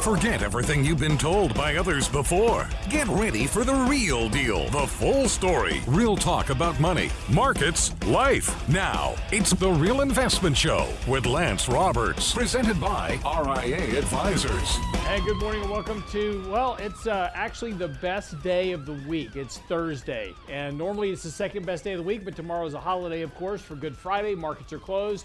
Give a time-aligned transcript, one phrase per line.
[0.00, 2.68] Forget everything you've been told by others before.
[2.88, 8.68] Get ready for the real deal, the full story, real talk about money, markets, life.
[8.68, 14.76] Now, it's the Real Investment Show with Lance Roberts, presented by RIA Advisors.
[15.06, 19.00] Hey, good morning and welcome to, well, it's uh, actually the best day of the
[19.06, 19.36] week.
[19.36, 20.34] It's Thursday.
[20.48, 23.22] And normally it's the second best day of the week, but tomorrow is a holiday,
[23.22, 24.34] of course, for Good Friday.
[24.34, 25.24] Markets are closed.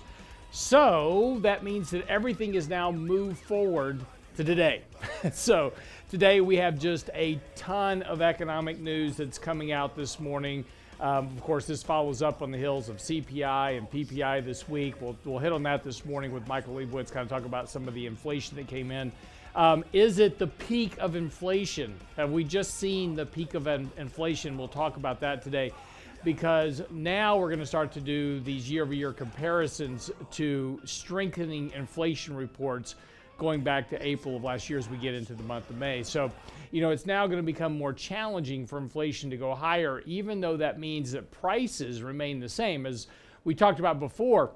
[0.55, 3.99] So that means that everything is now moved forward
[4.37, 4.83] to today.
[5.33, 5.73] so
[6.09, 10.63] today we have just a ton of economic news that's coming out this morning.
[11.01, 14.95] Um, of course, this follows up on the hills of CPI and PPI this week.
[15.01, 17.89] We'll, we'll hit on that this morning with Michael Lebowitz, kind of talk about some
[17.89, 19.11] of the inflation that came in.
[19.57, 21.99] Um, is it the peak of inflation?
[22.15, 24.57] Have we just seen the peak of in- inflation?
[24.57, 25.73] We'll talk about that today
[26.25, 31.71] because now we're going to start to do these year over year comparisons to strengthening
[31.71, 32.95] inflation reports
[33.37, 36.03] going back to April of last year as we get into the month of May.
[36.03, 36.31] So,
[36.71, 40.41] you know, it's now going to become more challenging for inflation to go higher, even
[40.41, 42.85] though that means that prices remain the same.
[42.85, 43.07] As
[43.43, 44.51] we talked about before,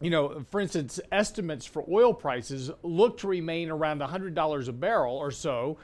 [0.00, 5.16] you know, for instance, estimates for oil prices look to remain around $100 a barrel
[5.16, 5.78] or so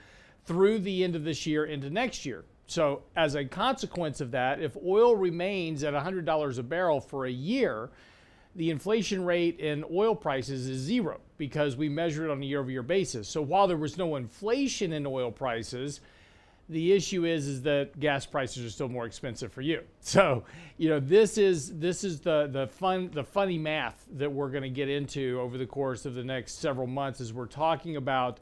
[0.45, 2.45] through the end of this year into next year.
[2.69, 7.31] So, as a consequence of that, if oil remains at $100 a barrel for a
[7.31, 7.89] year,
[8.57, 12.61] the inflation rate in oil prices is zero because we measure it on a year
[12.61, 13.27] over year basis.
[13.27, 16.03] So, while there was no inflation in oil prices,
[16.69, 19.83] the issue is is that gas prices are still more expensive for you.
[20.01, 20.45] So,
[20.77, 24.63] you know, this is this is the the fun the funny math that we're going
[24.63, 28.41] to get into over the course of the next several months as we're talking about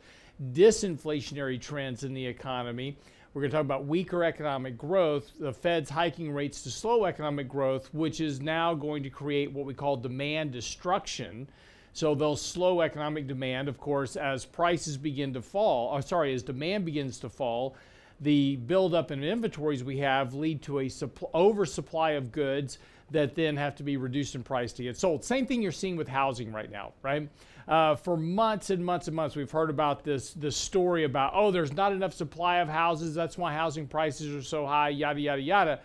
[0.53, 2.97] disinflationary trends in the economy
[3.37, 7.47] we're going to talk about weaker economic growth, the Fed's hiking rates to slow economic
[7.47, 11.47] growth, which is now going to create what we call demand destruction.
[11.93, 16.43] So they'll slow economic demand, of course, as prices begin to fall, or sorry, as
[16.43, 17.77] demand begins to fall.
[18.23, 22.79] The buildup in inventories we have lead to a supply, oversupply of goods
[23.11, 25.23] that then have to be reduced in price to get sold.
[25.23, 27.29] Same thing you're seeing with housing right now, right?
[27.69, 31.51] Uh, for months and months and months, we've heard about this this story about oh,
[31.51, 33.15] there's not enough supply of houses.
[33.15, 34.91] That's why housing prices are so high.
[34.91, 35.81] Yada yada yada.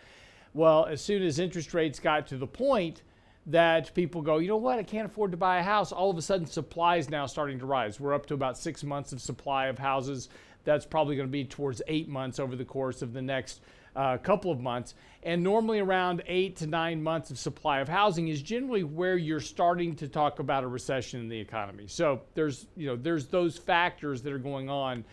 [0.53, 3.01] Well, as soon as interest rates got to the point
[3.47, 5.91] that people go, you know what, I can't afford to buy a house.
[5.91, 7.99] All of a sudden, supply is now starting to rise.
[7.99, 10.29] We're up to about six months of supply of houses.
[10.63, 13.61] That's probably going to be towards eight months over the course of the next
[13.95, 14.95] a uh, couple of months.
[15.23, 19.39] And normally, around eight to nine months of supply of housing is generally where you're
[19.39, 21.85] starting to talk about a recession in the economy.
[21.87, 25.03] So there's, you know, there's those factors that are going on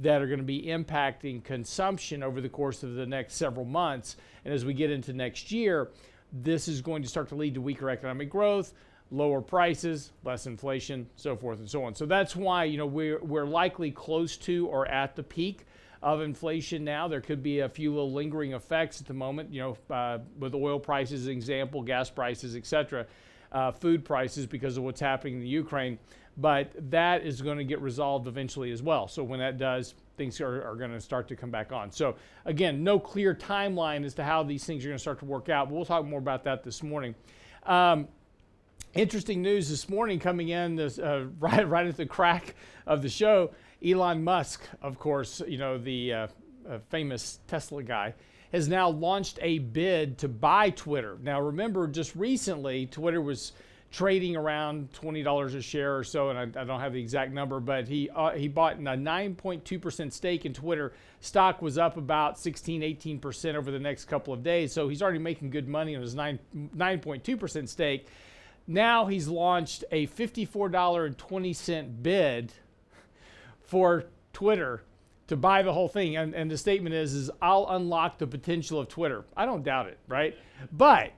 [0.00, 4.16] that are going to be impacting consumption over the course of the next several months.
[4.44, 5.90] And as we get into next year,
[6.32, 8.74] this is going to start to lead to weaker economic growth,
[9.10, 11.94] lower prices, less inflation, so forth and so on.
[11.94, 15.64] So that's why, you know, we're, we're likely close to or at the peak
[16.04, 17.08] of inflation now.
[17.08, 20.54] There could be a few little lingering effects at the moment, you know, uh, with
[20.54, 23.06] oil prices, example, gas prices, etc.,
[23.50, 25.98] uh, food prices because of what's happening in the Ukraine.
[26.36, 29.08] But that is going to get resolved eventually as well.
[29.08, 31.90] So when that does, things are, are going to start to come back on.
[31.90, 35.24] So again, no clear timeline as to how these things are going to start to
[35.24, 35.70] work out.
[35.70, 37.14] We'll talk more about that this morning.
[37.64, 38.08] Um,
[38.92, 42.56] interesting news this morning coming in this, uh, right, right at the crack
[42.86, 43.52] of the show.
[43.84, 46.26] Elon Musk, of course, you know, the uh,
[46.68, 48.14] uh, famous Tesla guy,
[48.52, 51.18] has now launched a bid to buy Twitter.
[51.22, 53.52] Now, remember, just recently, Twitter was
[53.90, 57.60] trading around $20 a share or so, and I, I don't have the exact number,
[57.60, 60.92] but he, uh, he bought a 9.2% stake in Twitter.
[61.20, 65.20] Stock was up about 16, 18% over the next couple of days, so he's already
[65.20, 66.40] making good money on his 9,
[66.76, 68.08] 9.2% stake.
[68.66, 72.52] Now he's launched a $54.20 bid
[73.66, 74.82] for Twitter
[75.26, 76.16] to buy the whole thing.
[76.16, 79.24] And, and the statement is, is I'll unlock the potential of Twitter.
[79.36, 80.36] I don't doubt it, right?
[80.72, 81.12] But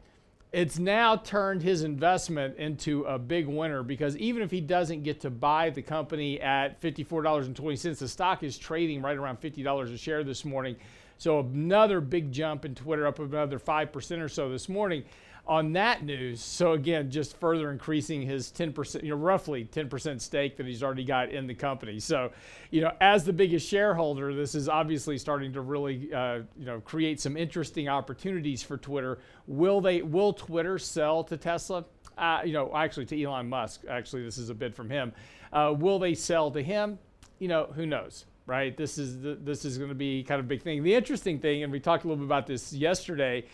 [0.53, 5.21] it's now turned his investment into a big winner because even if he doesn't get
[5.21, 10.25] to buy the company at $54.20, the stock is trading right around $50 a share
[10.25, 10.77] this morning.
[11.19, 15.05] So another big jump in Twitter, up another 5% or so this morning
[15.47, 16.41] on that news.
[16.41, 21.05] So again, just further increasing his 10%, you know, roughly 10% stake that he's already
[21.05, 22.01] got in the company.
[22.01, 22.33] So,
[22.71, 26.81] you know, as the biggest shareholder, this is obviously starting to really, uh, you know,
[26.81, 29.19] create some interesting opportunities for Twitter.
[29.47, 30.03] Will they?
[30.03, 31.85] Will Twitter sell to Tesla?
[32.19, 33.83] Uh, you know, actually to Elon Musk.
[33.89, 35.13] Actually, this is a bid from him.
[35.53, 36.99] Uh, will they sell to him?
[37.39, 38.25] You know, who knows?
[38.47, 38.77] Right.
[38.77, 40.85] This is the, this is going to be kind of a big thing.
[40.85, 43.45] The interesting thing, and we talked a little bit about this yesterday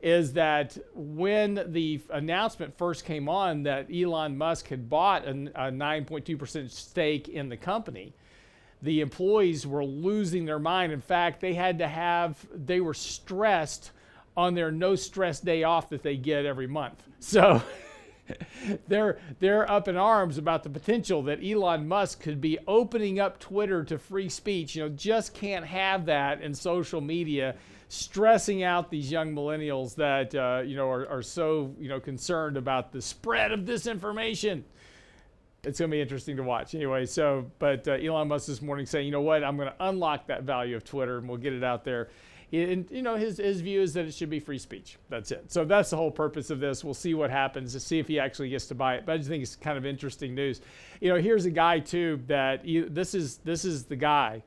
[0.00, 5.70] is that when the announcement first came on that Elon Musk had bought a, a
[5.72, 8.12] 9.2% stake in the company,
[8.82, 10.92] the employees were losing their mind.
[10.92, 13.90] In fact, they had to have, they were stressed
[14.36, 17.02] on their no stress day off that they get every month.
[17.18, 17.62] So
[18.88, 23.38] they're they're up in arms about the potential that Elon Musk could be opening up
[23.38, 24.76] Twitter to free speech.
[24.76, 27.56] You know, just can't have that in social media,
[27.88, 32.56] stressing out these young millennials that uh, you know are, are so you know concerned
[32.56, 34.62] about the spread of disinformation.
[35.64, 37.06] It's going to be interesting to watch anyway.
[37.06, 40.28] So, but uh, Elon Musk this morning saying, you know what, I'm going to unlock
[40.28, 42.08] that value of Twitter and we'll get it out there
[42.52, 44.98] and, you know, his, his view is that it should be free speech.
[45.08, 45.50] That's it.
[45.50, 46.84] So that's the whole purpose of this.
[46.84, 49.06] We'll see what happens to see if he actually gets to buy it.
[49.06, 50.60] But I just think it's kind of interesting news.
[51.00, 54.42] You know, here's a guy too that this is this is the guy,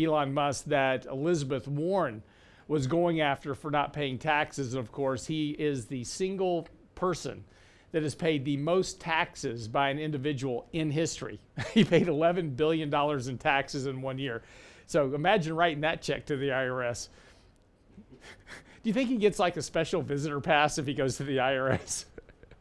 [0.00, 2.22] Elon Musk, that Elizabeth Warren
[2.68, 4.72] was going after for not paying taxes.
[4.74, 7.44] And of course, he is the single person
[7.92, 11.38] that has paid the most taxes by an individual in history.
[11.74, 12.92] he paid $11 billion
[13.28, 14.42] in taxes in one year.
[14.86, 17.08] So imagine writing that check to the IRS.
[18.82, 21.36] Do you think he gets like a special visitor pass if he goes to the
[21.36, 22.06] IRS?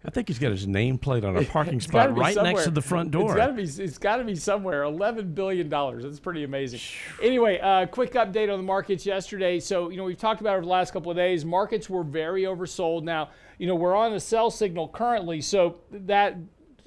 [0.03, 2.53] I think he's got his nameplate on a parking spot right somewhere.
[2.53, 3.31] next to the front door.
[3.31, 3.83] It's got to be.
[3.83, 4.83] It's got to be somewhere.
[4.83, 6.03] Eleven billion dollars.
[6.03, 6.79] That's pretty amazing.
[7.21, 9.59] anyway, uh, quick update on the markets yesterday.
[9.59, 11.45] So you know we've talked about over the last couple of days.
[11.45, 13.03] Markets were very oversold.
[13.03, 13.29] Now
[13.59, 16.35] you know we're on a sell signal currently, so that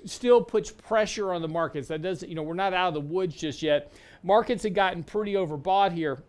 [0.06, 1.88] still puts pressure on the markets.
[1.88, 2.28] That doesn't.
[2.28, 3.92] You know we're not out of the woods just yet.
[4.24, 6.24] Markets have gotten pretty overbought here.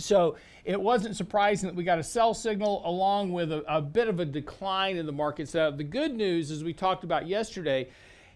[0.00, 4.08] So it wasn't surprising that we got a sell signal along with a, a bit
[4.08, 5.48] of a decline in the market.
[5.48, 7.88] So the good news, as we talked about yesterday,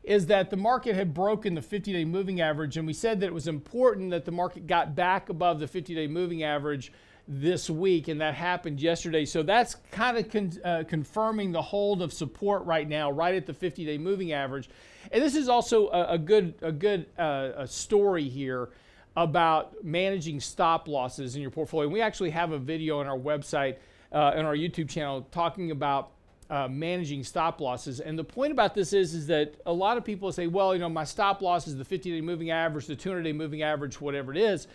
[0.03, 3.27] is that the market had broken the 50 day moving average, and we said that
[3.27, 6.93] it was important that the market got back above the 50 day moving average
[7.27, 9.25] this week, and that happened yesterday.
[9.25, 13.47] So that's kind of con- uh, confirming the hold of support right now, right at
[13.47, 14.69] the 50 day moving average.
[15.11, 18.71] And this is also a, a good, a good uh, a story here
[19.17, 21.87] about managing stop losses in your portfolio.
[21.87, 23.77] And we actually have a video on our website
[24.13, 26.11] uh, and our YouTube channel talking about
[26.51, 28.01] uh, managing stop losses.
[28.01, 30.81] And the point about this is, is that a lot of people say, well, you
[30.81, 34.39] know, my stop loss is the 50-day moving average, the 200-day moving average, whatever it
[34.39, 34.67] is.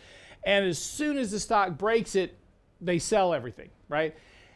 [0.43, 2.37] And as soon as the stock breaks it,
[2.81, 4.15] they sell everything, right?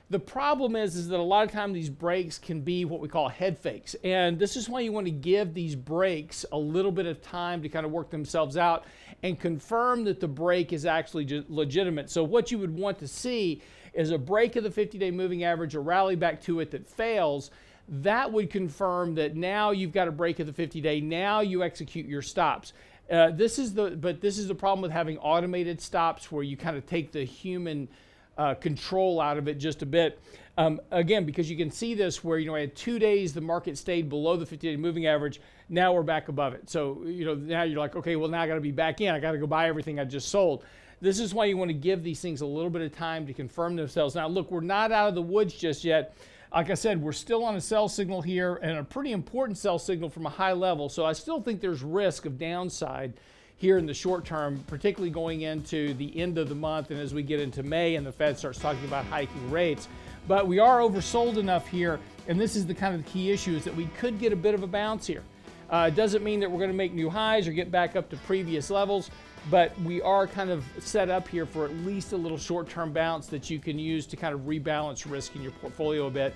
[0.09, 3.07] The problem is, is that a lot of times these breaks can be what we
[3.07, 3.95] call head fakes.
[4.03, 7.61] And this is why you want to give these breaks a little bit of time
[7.63, 8.85] to kind of work themselves out
[9.23, 12.09] and confirm that the break is actually legitimate.
[12.09, 13.61] So what you would want to see
[13.94, 17.50] is a break of the 50-day moving average, a rally back to it that fails.
[17.88, 21.01] That would confirm that now you've got a break of the 50-day.
[21.01, 22.73] Now you execute your stops.
[23.09, 26.55] Uh, this is the but this is the problem with having automated stops where you
[26.55, 27.89] kind of take the human
[28.38, 30.19] uh, control out of it just a bit.
[30.57, 33.41] Um, again, because you can see this where, you know, I had two days the
[33.41, 35.41] market stayed below the 50 day moving average.
[35.69, 36.69] Now we're back above it.
[36.69, 39.13] So, you know, now you're like, okay, well, now I got to be back in.
[39.13, 40.63] I got to go buy everything I just sold.
[41.01, 43.33] This is why you want to give these things a little bit of time to
[43.33, 44.15] confirm themselves.
[44.15, 46.15] Now, look, we're not out of the woods just yet.
[46.53, 49.79] Like I said, we're still on a sell signal here and a pretty important sell
[49.79, 50.88] signal from a high level.
[50.88, 53.13] So I still think there's risk of downside
[53.57, 57.13] here in the short term, particularly going into the end of the month and as
[57.13, 59.88] we get into May and the Fed starts talking about hiking rates.
[60.27, 63.55] But we are oversold enough here, and this is the kind of the key issue
[63.55, 65.24] is that we could get a bit of a bounce here.
[65.69, 68.10] Uh, it doesn't mean that we're going to make new highs or get back up
[68.10, 69.10] to previous levels,
[69.50, 73.27] but we are kind of set up here for at least a little short-term bounce
[73.27, 76.36] that you can use to kind of rebalance risk in your portfolio a bit.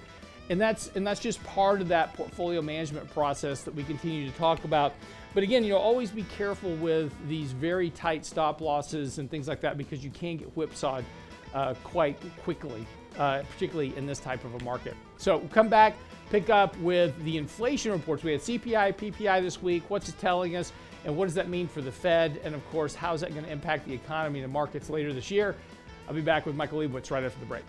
[0.50, 4.38] And that's and that's just part of that portfolio management process that we continue to
[4.38, 4.94] talk about.
[5.34, 9.48] But again, you know, always be careful with these very tight stop losses and things
[9.48, 11.06] like that because you can get whipsawed
[11.54, 12.86] uh, quite quickly,
[13.18, 14.96] uh, particularly in this type of a market.
[15.18, 15.96] So we'll come back,
[16.30, 18.24] pick up with the inflation reports.
[18.24, 19.84] We had CPI, PPI this week.
[19.90, 20.72] What's it telling us?
[21.06, 22.42] And what does that mean for the Fed?
[22.44, 25.14] And of course, how is that going to impact the economy and the markets later
[25.14, 25.56] this year?
[26.08, 27.64] I'll be back with Michael Lebowitz right after the break.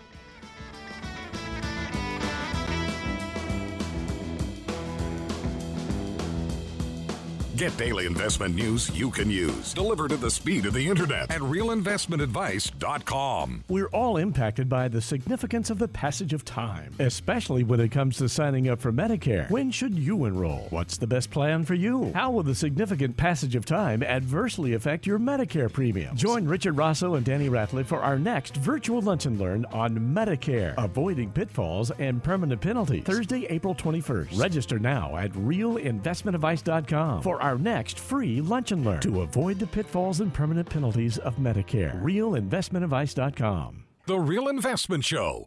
[7.59, 11.41] Get daily investment news you can use, delivered at the speed of the internet at
[11.41, 13.65] realinvestmentadvice.com.
[13.67, 18.15] We're all impacted by the significance of the passage of time, especially when it comes
[18.19, 19.49] to signing up for Medicare.
[19.49, 20.67] When should you enroll?
[20.69, 22.13] What's the best plan for you?
[22.13, 26.15] How will the significant passage of time adversely affect your Medicare premium?
[26.15, 30.75] Join Richard Rosso and Danny Ratliff for our next virtual lunch and learn on Medicare,
[30.77, 33.03] avoiding pitfalls and permanent penalties.
[33.03, 34.39] Thursday, April 21st.
[34.39, 39.65] Register now at realinvestmentadvice.com for our our next free Lunch and Learn to avoid the
[39.65, 41.99] pitfalls and permanent penalties of Medicare.
[42.03, 43.85] RealInvestmentAdvice.com.
[44.05, 45.45] The Real Investment Show.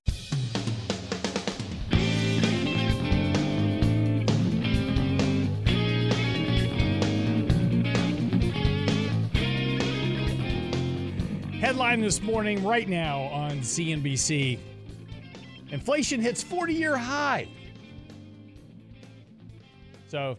[11.60, 14.58] Headline this morning, right now on CNBC
[15.70, 17.48] Inflation hits 40 year high.
[20.08, 20.36] So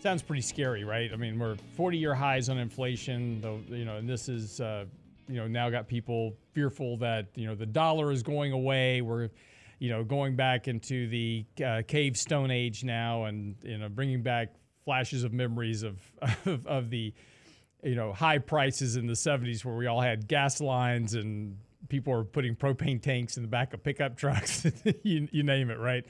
[0.00, 1.10] sounds pretty scary, right?
[1.12, 4.84] I mean, we're 40 year highs on inflation, though, you know, and this is, uh,
[5.28, 9.02] you know, now got people fearful that, you know, the dollar is going away.
[9.02, 9.28] We're,
[9.78, 14.22] you know, going back into the uh, cave stone age now and, you know, bringing
[14.22, 16.00] back flashes of memories of,
[16.46, 17.12] of, of the,
[17.82, 21.56] you know, high prices in the 70s where we all had gas lines and
[21.88, 24.66] people were putting propane tanks in the back of pickup trucks.
[25.02, 26.04] you, you, name it, right?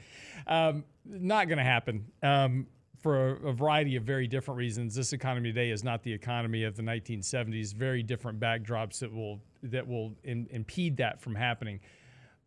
[0.47, 2.07] Um, not going to happen.
[2.23, 2.67] Um,
[2.99, 6.65] for a, a, variety of very different reasons, this economy today is not the economy
[6.65, 7.75] of the 1970s.
[7.75, 11.81] Very different backdrops that will that will in, impede that from happening.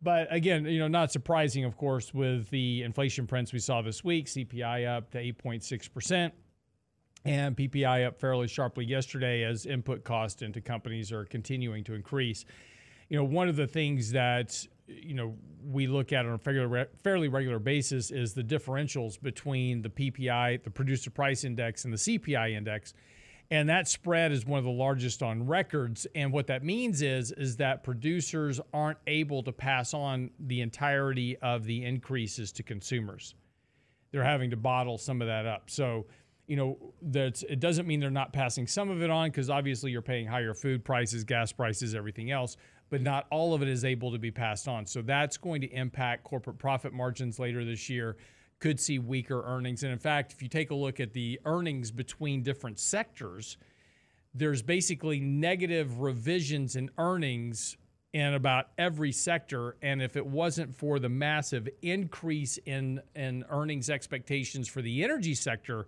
[0.02, 4.02] But again, you know, not surprising, of course, with the inflation prints we saw this
[4.02, 4.26] week.
[4.26, 6.34] CPI up to 8.6 percent
[7.24, 12.44] and PPI up fairly sharply yesterday as input costs into companies are continuing to increase.
[13.08, 15.34] You know, one of the things that you know
[15.64, 20.70] we look at on a fairly, regular basis is the differentials between the PPI, the
[20.70, 22.94] producer price index, and the CPI index.
[23.50, 26.06] And that spread is one of the largest on records.
[26.14, 31.36] And what that means is, is that producers aren't able to pass on the entirety
[31.36, 33.34] of the increases to consumers.
[34.10, 35.68] They're having to bottle some of that up.
[35.68, 36.06] So
[36.46, 39.90] you know, that it doesn't mean they're not passing some of it on because obviously
[39.90, 42.56] you're paying higher food prices, gas prices, everything else,
[42.92, 44.84] but not all of it is able to be passed on.
[44.84, 48.18] So that's going to impact corporate profit margins later this year.
[48.58, 49.82] Could see weaker earnings.
[49.82, 53.56] And in fact, if you take a look at the earnings between different sectors,
[54.34, 57.78] there's basically negative revisions in earnings
[58.12, 59.76] in about every sector.
[59.80, 65.34] And if it wasn't for the massive increase in, in earnings expectations for the energy
[65.34, 65.86] sector,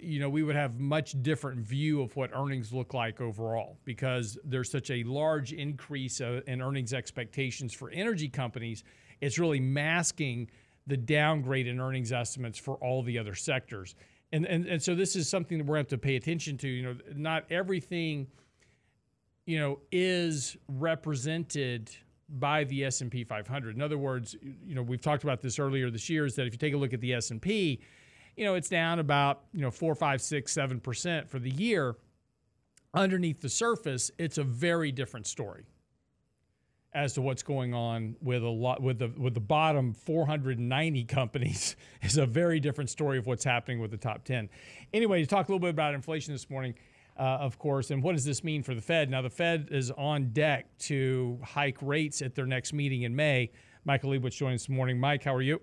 [0.00, 4.38] you know, we would have much different view of what earnings look like overall because
[4.44, 8.84] there's such a large increase uh, in earnings expectations for energy companies.
[9.20, 10.50] It's really masking
[10.86, 13.94] the downgrade in earnings estimates for all the other sectors.
[14.32, 16.58] And, and, and so this is something that we're going to have to pay attention
[16.58, 16.68] to.
[16.68, 18.26] You know, not everything,
[19.46, 21.90] you know, is represented
[22.28, 23.76] by the S&P 500.
[23.76, 26.52] In other words, you know, we've talked about this earlier this year is that if
[26.52, 27.80] you take a look at the S&P,
[28.36, 31.96] you know, it's down about, you know, four, five, six, seven percent for the year.
[32.92, 35.64] Underneath the surface, it's a very different story
[36.94, 41.74] as to what's going on with a lot with the with the bottom 490 companies
[42.02, 44.48] is a very different story of what's happening with the top 10.
[44.92, 46.74] Anyway, to talk a little bit about inflation this morning,
[47.18, 49.10] uh, of course, and what does this mean for the Fed?
[49.10, 53.50] Now, the Fed is on deck to hike rates at their next meeting in May.
[53.84, 54.98] Michael Lebowitz joins this morning.
[54.98, 55.60] Mike, how are you?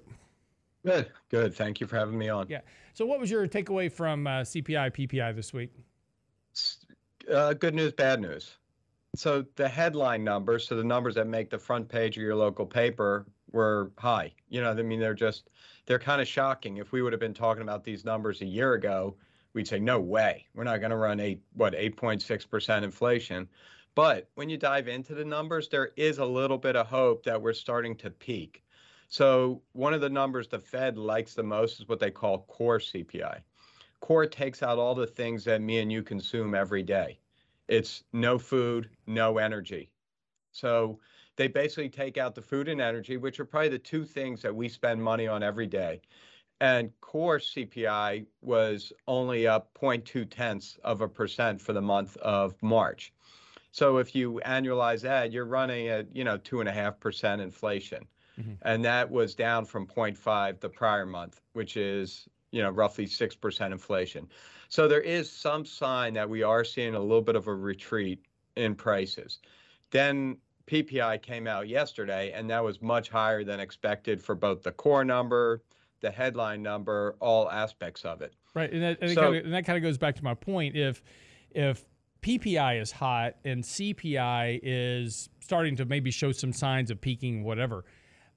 [0.86, 1.54] Good, good.
[1.54, 2.48] Thank you for having me on.
[2.50, 2.62] Yeah.
[2.94, 5.72] So, what was your takeaway from uh, CPI, PPI this week?
[7.32, 8.58] Uh, good news, bad news.
[9.16, 12.66] So, the headline numbers, so the numbers that make the front page of your local
[12.66, 14.34] paper, were high.
[14.50, 15.50] You know, I mean, they're just,
[15.86, 16.78] they're kind of shocking.
[16.78, 19.16] If we would have been talking about these numbers a year ago,
[19.54, 20.48] we'd say, no way.
[20.56, 23.48] We're not going to run eight, what, 8.6% inflation.
[23.94, 27.42] But when you dive into the numbers, there is a little bit of hope that
[27.42, 28.64] we're starting to peak.
[29.12, 32.80] So one of the numbers the Fed likes the most is what they call core
[32.80, 33.42] CPI.
[34.00, 37.20] Core takes out all the things that me and you consume every day.
[37.68, 39.92] It's no food, no energy.
[40.54, 40.98] So
[41.36, 44.56] they basically take out the food and energy, which are probably the two things that
[44.56, 46.00] we spend money on every day.
[46.62, 52.56] And core CPI was only up 0.2 tenths of a percent for the month of
[52.64, 53.12] March.
[53.74, 57.42] So if you annualize that, you're running at you know two and a half percent
[57.42, 58.08] inflation
[58.40, 58.54] mm-hmm.
[58.64, 63.36] and that was down from 0.5 the prior month, which is you know roughly six
[63.36, 64.28] percent inflation.
[64.70, 68.26] So there is some sign that we are seeing a little bit of a retreat
[68.56, 69.40] in prices.
[69.92, 74.72] Then PPI came out yesterday, and that was much higher than expected for both the
[74.72, 75.62] core number,
[76.00, 78.34] the headline number, all aspects of it.
[78.54, 80.34] Right, and that, and so, kind of, and that kind of goes back to my
[80.34, 80.76] point.
[80.76, 81.04] If
[81.52, 81.86] if
[82.22, 87.86] PPI is hot and CPI is starting to maybe show some signs of peaking, whatever,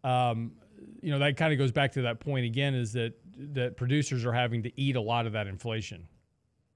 [0.05, 0.53] um,
[1.01, 4.25] you know that kind of goes back to that point again is that that producers
[4.25, 6.07] are having to eat a lot of that inflation.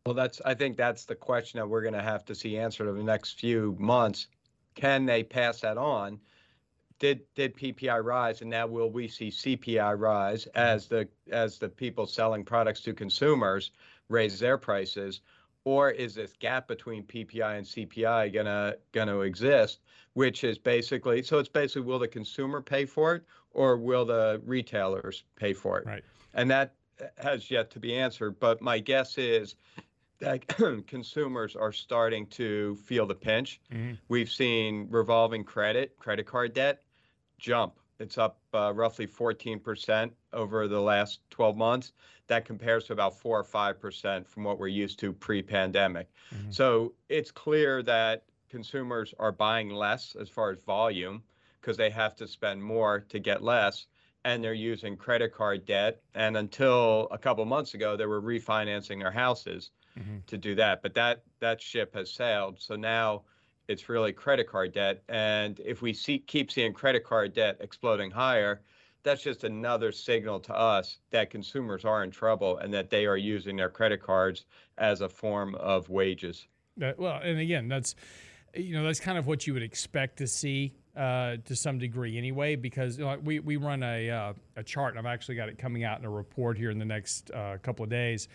[0.06, 2.88] Well that's i think that's the question that we're going to have to see answered
[2.88, 4.26] over the next few months.
[4.74, 6.20] Can they pass that on?
[6.98, 8.40] Did did ppi rise?
[8.40, 12.94] And now will we see cpi rise as the as the people selling products to
[12.94, 13.70] consumers
[14.08, 15.20] raise their prices
[15.68, 19.80] or is this gap between PPI and CPI gonna gonna exist,
[20.14, 24.40] which is basically so it's basically will the consumer pay for it or will the
[24.46, 25.86] retailers pay for it?
[25.86, 26.02] Right.
[26.32, 26.74] And that
[27.18, 28.40] has yet to be answered.
[28.40, 29.56] But my guess is
[30.20, 30.46] that
[30.86, 33.60] consumers are starting to feel the pinch.
[33.70, 33.92] Mm-hmm.
[34.08, 36.82] We've seen revolving credit, credit card debt
[37.38, 37.74] jump.
[37.98, 41.92] It's up uh, roughly 14% over the last 12 months.
[42.28, 46.08] That compares to about 4 or 5% from what we're used to pre pandemic.
[46.34, 46.50] Mm-hmm.
[46.50, 51.22] So it's clear that consumers are buying less as far as volume
[51.60, 53.86] because they have to spend more to get less
[54.24, 59.00] and they're using credit card debt and until a couple months ago they were refinancing
[59.00, 60.16] their houses mm-hmm.
[60.26, 63.22] to do that but that that ship has sailed so now
[63.68, 68.10] it's really credit card debt and if we see keep seeing credit card debt exploding
[68.10, 68.60] higher
[69.02, 73.16] that's just another signal to us that consumers are in trouble and that they are
[73.16, 74.44] using their credit cards
[74.76, 76.46] as a form of wages.
[76.76, 77.94] well, and again, that's
[78.54, 82.18] you know that's kind of what you would expect to see uh, to some degree
[82.18, 85.48] anyway, because you know, we we run a uh, a chart, and I've actually got
[85.48, 88.28] it coming out in a report here in the next uh, couple of days.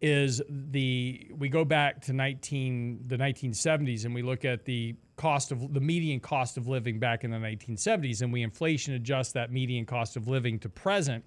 [0.00, 5.50] Is the we go back to 19 the 1970s and we look at the cost
[5.50, 9.50] of the median cost of living back in the 1970s and we inflation adjust that
[9.50, 11.24] median cost of living to present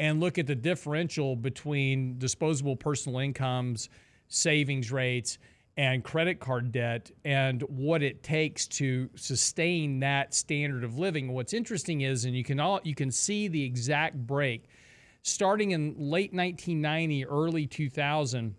[0.00, 3.90] and look at the differential between disposable personal incomes,
[4.28, 5.36] savings rates,
[5.76, 11.32] and credit card debt and what it takes to sustain that standard of living.
[11.32, 14.64] What's interesting is, and you can all you can see the exact break
[15.22, 18.54] starting in late 1990, early 2000,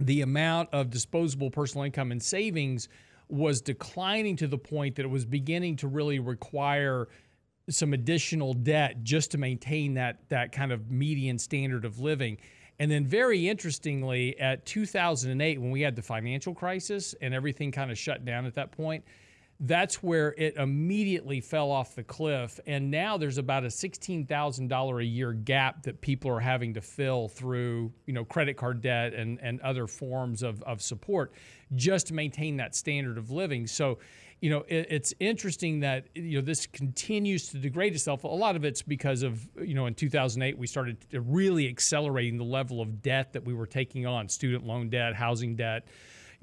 [0.00, 2.88] the amount of disposable personal income and savings
[3.28, 7.08] was declining to the point that it was beginning to really require
[7.70, 12.36] some additional debt just to maintain that that kind of median standard of living.
[12.78, 17.90] And then, very interestingly, at 2008, when we had the financial crisis and everything kind
[17.90, 19.04] of shut down at that point,
[19.64, 22.58] that's where it immediately fell off the cliff.
[22.66, 27.28] And now there's about a $16,000 a year gap that people are having to fill
[27.28, 31.32] through, you know, credit card debt and, and other forms of, of support
[31.76, 33.68] just to maintain that standard of living.
[33.68, 34.00] So,
[34.40, 38.24] you know, it, it's interesting that you know this continues to degrade itself.
[38.24, 42.44] A lot of it's because of you know in 2008 we started really accelerating the
[42.44, 45.86] level of debt that we were taking on, student loan debt, housing debt,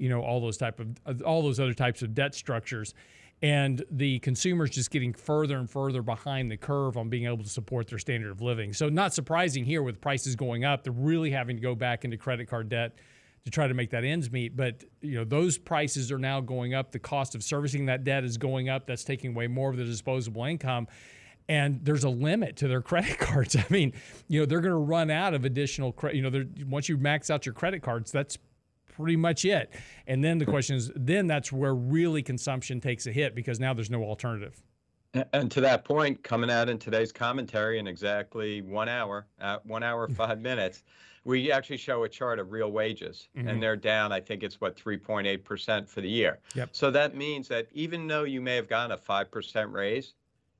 [0.00, 2.94] you know, all those type of uh, all those other types of debt structures.
[3.42, 7.48] And the consumers just getting further and further behind the curve on being able to
[7.48, 8.74] support their standard of living.
[8.74, 12.16] So, not surprising here with prices going up, they're really having to go back into
[12.18, 12.98] credit card debt
[13.44, 14.56] to try to make that ends meet.
[14.56, 16.92] But you know those prices are now going up.
[16.92, 18.86] The cost of servicing that debt is going up.
[18.86, 20.86] That's taking away more of the disposable income.
[21.48, 23.56] And there's a limit to their credit cards.
[23.56, 23.92] I mean,
[24.28, 26.16] you know, they're going to run out of additional credit.
[26.16, 28.38] You know, once you max out your credit cards, that's
[29.00, 29.72] pretty much it.
[30.06, 33.74] And then the question is, then that's where really consumption takes a hit because now
[33.74, 34.62] there's no alternative.
[35.32, 39.82] And to that point, coming out in today's commentary in exactly one hour, at one
[39.82, 40.84] hour five minutes,
[41.24, 43.48] we actually show a chart of real wages, mm-hmm.
[43.48, 44.12] and they're down.
[44.12, 46.38] I think it's what 3.8 percent for the year.
[46.54, 46.70] Yep.
[46.72, 50.14] So that means that even though you may have gotten a five percent raise,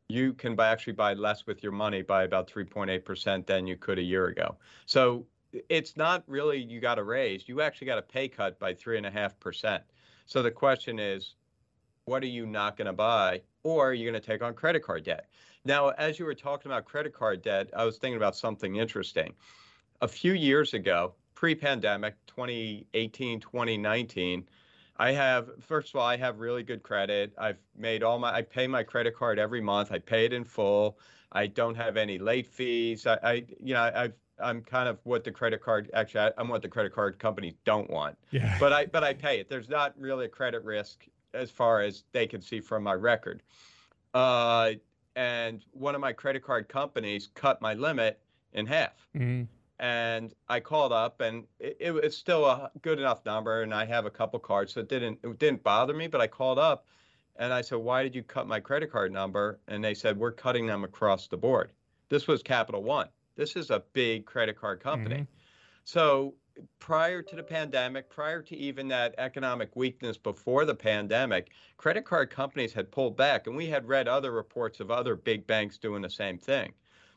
[0.09, 3.77] you can buy, actually buy less with your money by about 3.8 percent than you
[3.77, 4.57] could a year ago.
[4.85, 5.25] So
[5.69, 7.49] it's not really you got a raise.
[7.49, 9.83] You actually got a pay cut by three and a half percent.
[10.27, 11.35] So the question is,
[12.05, 14.83] what are you not going to buy, or are you going to take on credit
[14.83, 15.27] card debt?
[15.65, 19.35] Now, as you were talking about credit card debt, I was thinking about something interesting
[20.01, 24.49] a few years ago, pre-pandemic, 2018, 2019,
[24.97, 27.33] I have first of all, I have really good credit.
[27.39, 29.93] I've made all my I pay my credit card every month.
[29.93, 30.99] I pay it in full.
[31.33, 33.07] I don't have any late fees.
[33.07, 33.33] I, I
[33.63, 36.93] you know, I've I'm kind of what the credit card actually I'm what the credit
[36.95, 38.17] card companies don't want.
[38.31, 38.57] Yeah.
[38.59, 39.49] But I but I pay it.
[39.49, 43.43] There's not really a credit risk as far as they can see from my record.
[44.15, 44.73] Uh,
[45.17, 48.21] and one of my credit card companies cut my limit
[48.53, 49.09] in half.
[49.17, 49.45] Mm-hmm
[49.81, 53.87] and I called up, and it, it, was still a good enough number, and I
[53.87, 56.07] have a couple cards, so it didn't it didn't bother me.
[56.07, 56.87] But I called up,
[57.37, 60.33] and I said, "Why did you cut my credit card number?" And they said, "We're
[60.33, 61.71] cutting them across the board."
[62.11, 63.09] This was Capital One.
[63.37, 65.17] This is a big credit card company.
[65.17, 65.25] Mm-hmm.
[65.85, 66.35] So
[66.79, 72.31] prior to the pandemic, prior to even that economic weakness before the pandemic, credit card
[72.31, 76.03] companies had pulled back, and we had read other reports of other big banks doing
[76.03, 76.73] the same thing.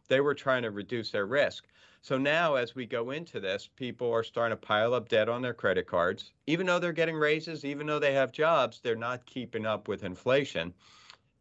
[0.08, 1.66] They were trying to reduce their risk.
[2.02, 5.42] So now, as we go into this, people are starting to pile up debt on
[5.42, 6.34] their credit cards.
[6.48, 10.04] Even though they're getting raises, even though they have jobs, they're not keeping up with
[10.04, 10.74] inflation.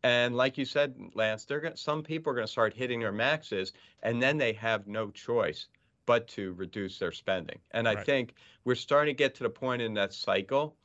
[0.04, 3.12] And like you said, Lance, they're going some people are going to start hitting their
[3.12, 5.66] maxes, and then they have no choice
[6.06, 7.58] but to reduce their spending.
[7.70, 8.04] And I right.
[8.04, 8.34] think
[8.64, 10.76] we're starting to get to the point in that cycle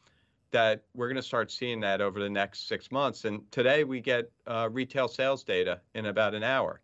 [0.51, 3.25] that we're going to start seeing that over the next six months.
[3.25, 6.81] And today we get uh, retail sales data in about an hour.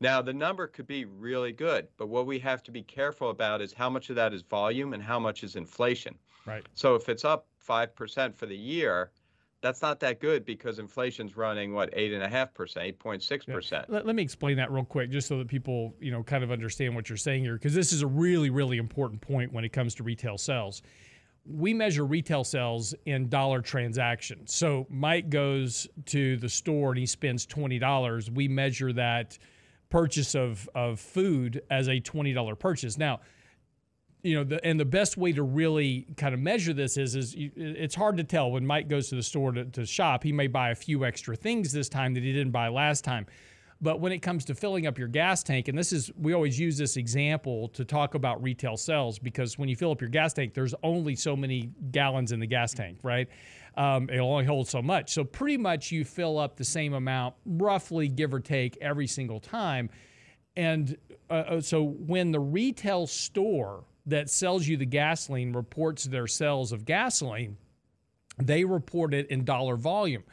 [0.00, 3.62] Now, the number could be really good, but what we have to be careful about
[3.62, 6.16] is how much of that is volume and how much is inflation.
[6.44, 6.66] Right.
[6.74, 9.10] So if it's up 5% for the year,
[9.66, 13.22] that's not that good because inflation's running what eight and a half percent, eight point
[13.22, 13.90] six percent.
[13.90, 16.94] Let, me explain that real quick, just so that people you know kind of understand
[16.94, 19.94] what you're saying here, because this is a really really important point when it comes
[19.96, 20.82] to retail sales.
[21.44, 24.54] We measure retail sales in dollar transactions.
[24.54, 28.30] So Mike goes to the store and he spends twenty dollars.
[28.30, 29.36] We measure that
[29.90, 32.98] purchase of of food as a twenty dollar purchase.
[32.98, 33.20] Now
[34.26, 37.32] you know, the, and the best way to really kind of measure this is, is
[37.32, 40.24] you, it's hard to tell when Mike goes to the store to, to shop.
[40.24, 43.26] He may buy a few extra things this time that he didn't buy last time.
[43.80, 46.58] But when it comes to filling up your gas tank, and this is, we always
[46.58, 50.32] use this example to talk about retail sales because when you fill up your gas
[50.32, 53.28] tank, there's only so many gallons in the gas tank, right?
[53.76, 55.12] Um, it'll only hold so much.
[55.12, 59.38] So pretty much you fill up the same amount, roughly give or take, every single
[59.38, 59.88] time.
[60.56, 60.96] And
[61.30, 66.72] uh, uh so when the retail store that sells you the gasoline reports their sales
[66.72, 67.56] of gasoline,
[68.38, 70.24] they report it in dollar volume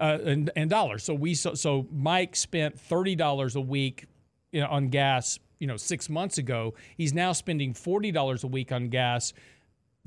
[0.00, 1.04] uh, and, and dollars.
[1.04, 4.06] So we so, so Mike spent thirty dollars a week
[4.52, 5.38] you know, on gas.
[5.58, 9.32] You know, six months ago, he's now spending forty dollars a week on gas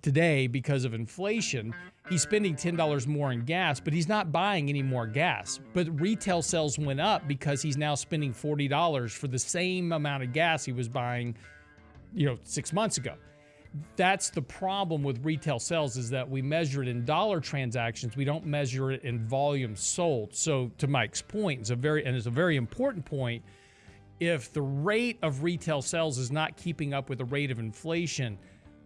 [0.01, 1.73] today because of inflation.
[2.09, 5.59] He's spending $10 more in gas, but he's not buying any more gas.
[5.73, 10.33] But retail sales went up because he's now spending $40 for the same amount of
[10.33, 11.35] gas he was buying
[12.13, 13.15] you know, six months ago.
[13.95, 18.17] That's the problem with retail sales is that we measure it in dollar transactions.
[18.17, 20.33] We don't measure it in volume sold.
[20.33, 23.43] So to Mike's point, it's a very and it's a very important point.
[24.19, 28.37] If the rate of retail sales is not keeping up with the rate of inflation,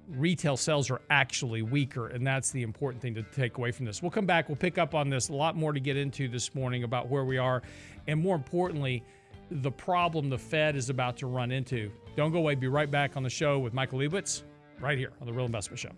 [0.09, 2.07] retail sales are actually weaker.
[2.07, 4.01] And that's the important thing to take away from this.
[4.01, 4.49] We'll come back.
[4.49, 5.29] We'll pick up on this.
[5.29, 7.63] A lot more to get into this morning about where we are.
[8.07, 9.03] And more importantly,
[9.49, 11.91] the problem the Fed is about to run into.
[12.15, 12.55] Don't go away.
[12.55, 14.43] Be right back on the show with Michael Lebowitz
[14.79, 15.91] right here on The Real Investment Show.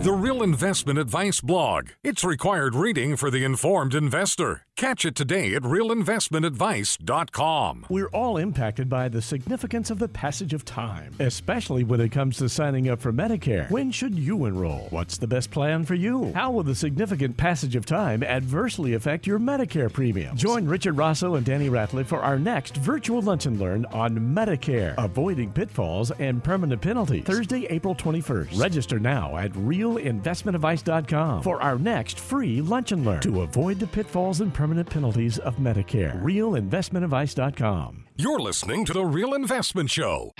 [0.00, 1.88] The Real Investment Advice blog.
[2.02, 4.62] It's required reading for the informed investor.
[4.78, 7.86] Catch it today at realinvestmentadvice.com.
[7.88, 12.36] We're all impacted by the significance of the passage of time, especially when it comes
[12.36, 13.68] to signing up for Medicare.
[13.72, 14.86] When should you enroll?
[14.90, 16.32] What's the best plan for you?
[16.32, 20.36] How will the significant passage of time adversely affect your Medicare premium?
[20.36, 24.94] Join Richard Rosso and Danny Ratliff for our next virtual lunch and learn on Medicare,
[24.96, 27.24] avoiding pitfalls and permanent penalties.
[27.24, 28.60] Thursday, April 21st.
[28.60, 34.40] Register now at realinvestmentadvice.com for our next free lunch and learn to avoid the pitfalls
[34.40, 36.20] and permanent penalties of Medicare.
[36.22, 38.04] Realinvestmentadvice.com.
[38.16, 40.32] You're listening to The Real Investment Show.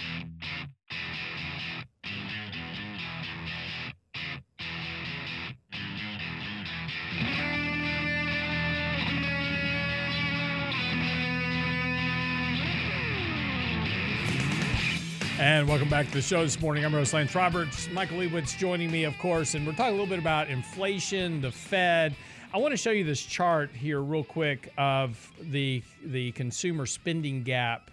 [15.41, 16.85] And welcome back to the show this morning.
[16.85, 17.89] I'm Rose Lance Roberts.
[17.93, 21.53] Michael Lebowitz joining me, of course, and we're talking a little bit about inflation, the
[21.53, 22.17] Fed.
[22.53, 27.43] I want to show you this chart here, real quick, of the the consumer spending
[27.43, 27.91] gap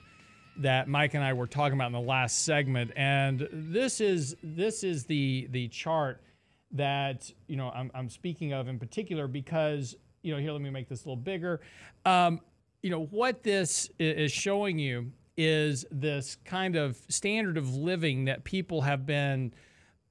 [0.57, 2.91] that Mike and I were talking about in the last segment.
[2.95, 6.21] And this is this is the the chart
[6.71, 10.69] that you know I'm, I'm speaking of in particular because you know here let me
[10.69, 11.59] make this a little bigger.
[12.05, 12.39] Um,
[12.81, 18.45] you know what this is showing you is this kind of standard of living that
[18.45, 19.53] people have been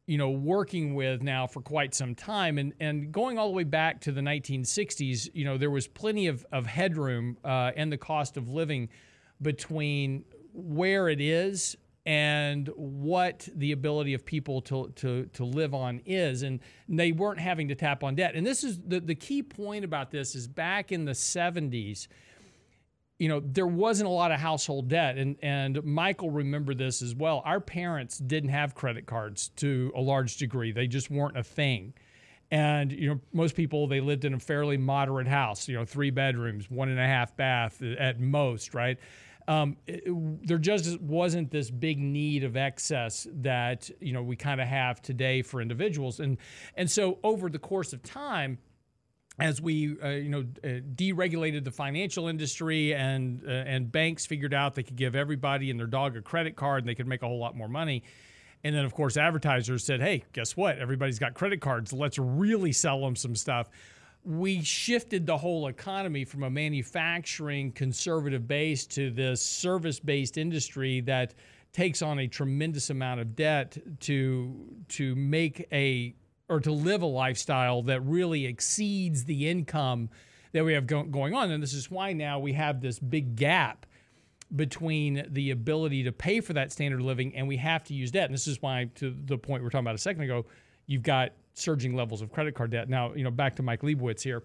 [0.06, 3.64] you know working with now for quite some time and and going all the way
[3.64, 7.96] back to the 1960s you know there was plenty of, of headroom uh, and the
[7.96, 8.88] cost of living
[9.40, 16.02] between where it is and what the ability of people to, to, to live on
[16.04, 16.42] is.
[16.42, 18.34] And they weren't having to tap on debt.
[18.34, 22.08] And this is the, the key point about this is back in the 70s,
[23.18, 25.18] you know, there wasn't a lot of household debt.
[25.18, 27.42] And, and Michael remembered this as well.
[27.44, 31.94] Our parents didn't have credit cards to a large degree, they just weren't a thing.
[32.50, 36.10] And, you know, most people, they lived in a fairly moderate house, you know, three
[36.10, 38.98] bedrooms, one and a half bath at most, right?
[39.48, 40.04] Um, it,
[40.46, 45.02] there just wasn't this big need of excess that you know we kind of have
[45.02, 46.38] today for individuals, and
[46.76, 48.58] and so over the course of time,
[49.38, 54.54] as we uh, you know uh, deregulated the financial industry and uh, and banks figured
[54.54, 57.22] out they could give everybody and their dog a credit card and they could make
[57.22, 58.02] a whole lot more money.
[58.62, 60.78] And then of course advertisers said hey guess what?
[60.78, 61.92] Everybody's got credit cards.
[61.92, 63.68] Let's really sell them some stuff.
[64.24, 71.00] We shifted the whole economy from a manufacturing conservative base to this service based industry
[71.02, 71.34] that
[71.72, 74.54] takes on a tremendous amount of debt to
[74.90, 76.14] to make a
[76.48, 80.10] or to live a lifestyle that really exceeds the income
[80.52, 83.36] that we have go- going on and this is why now we have this big
[83.36, 83.86] gap
[84.54, 88.10] between the ability to pay for that standard of living and we have to use
[88.10, 90.44] debt and this is why to the point we were talking about a second ago
[90.86, 92.88] you've got surging levels of credit card debt.
[92.88, 94.42] Now, you know, back to Mike Lebowitz here.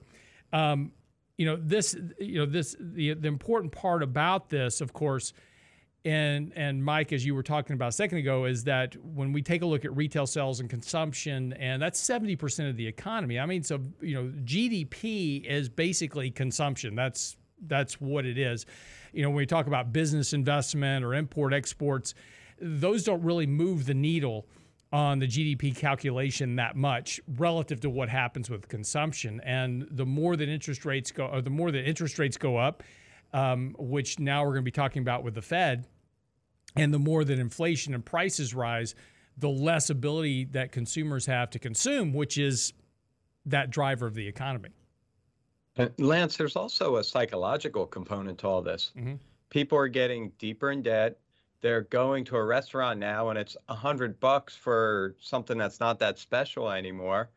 [0.54, 0.92] Um,
[1.38, 5.34] you know, this, you know, this, the, the important part about this, of course,
[6.06, 9.42] and and Mike, as you were talking about a second ago, is that when we
[9.42, 13.38] take a look at retail sales and consumption, and that's seventy percent of the economy.
[13.38, 16.96] I mean, so you know, GDP is basically consumption.
[16.96, 17.36] That's
[17.68, 18.66] that's what it is.
[19.12, 22.14] You know, when we talk about business investment or import exports,
[22.62, 24.48] those don't really move the needle
[24.92, 29.40] on the GDP calculation that much relative to what happens with consumption.
[29.44, 32.84] And the more that interest rates go, or the more that interest rates go up,
[33.34, 35.86] um, which now we're going to be talking about with the Fed,
[36.76, 38.96] and the more that inflation and prices rise,
[39.38, 42.74] the less ability that consumers have to consume, which is
[43.46, 44.70] that driver of the economy.
[45.98, 48.92] Lance, there's also a psychological component to all this.
[48.98, 49.16] Mm-hmm.
[49.50, 51.18] People are getting deeper in debt
[51.62, 56.00] they're going to a restaurant now and it's a hundred bucks for something that's not
[56.00, 57.30] that special anymore.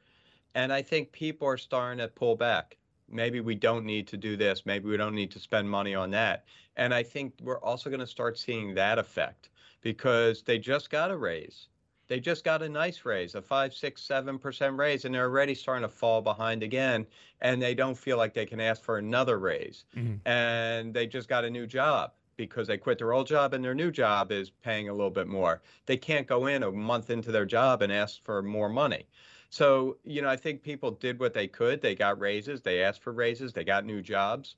[0.54, 2.76] And I think people are starting to pull back.
[3.12, 4.64] Maybe we don't need to do this.
[4.64, 6.44] Maybe we don't need to spend money on that.
[6.76, 9.50] And I think we're also going to start seeing that effect
[9.82, 11.68] because they just got a raise.
[12.08, 15.54] They just got a nice raise, a five, six, seven percent raise, and they're already
[15.54, 17.06] starting to fall behind again.
[17.40, 19.84] And they don't feel like they can ask for another raise.
[19.96, 20.26] Mm-hmm.
[20.28, 23.74] And they just got a new job because they quit their old job and their
[23.74, 25.62] new job is paying a little bit more.
[25.86, 29.06] They can't go in a month into their job and ask for more money.
[29.52, 31.82] So, you know, I think people did what they could.
[31.82, 34.56] They got raises, they asked for raises, they got new jobs,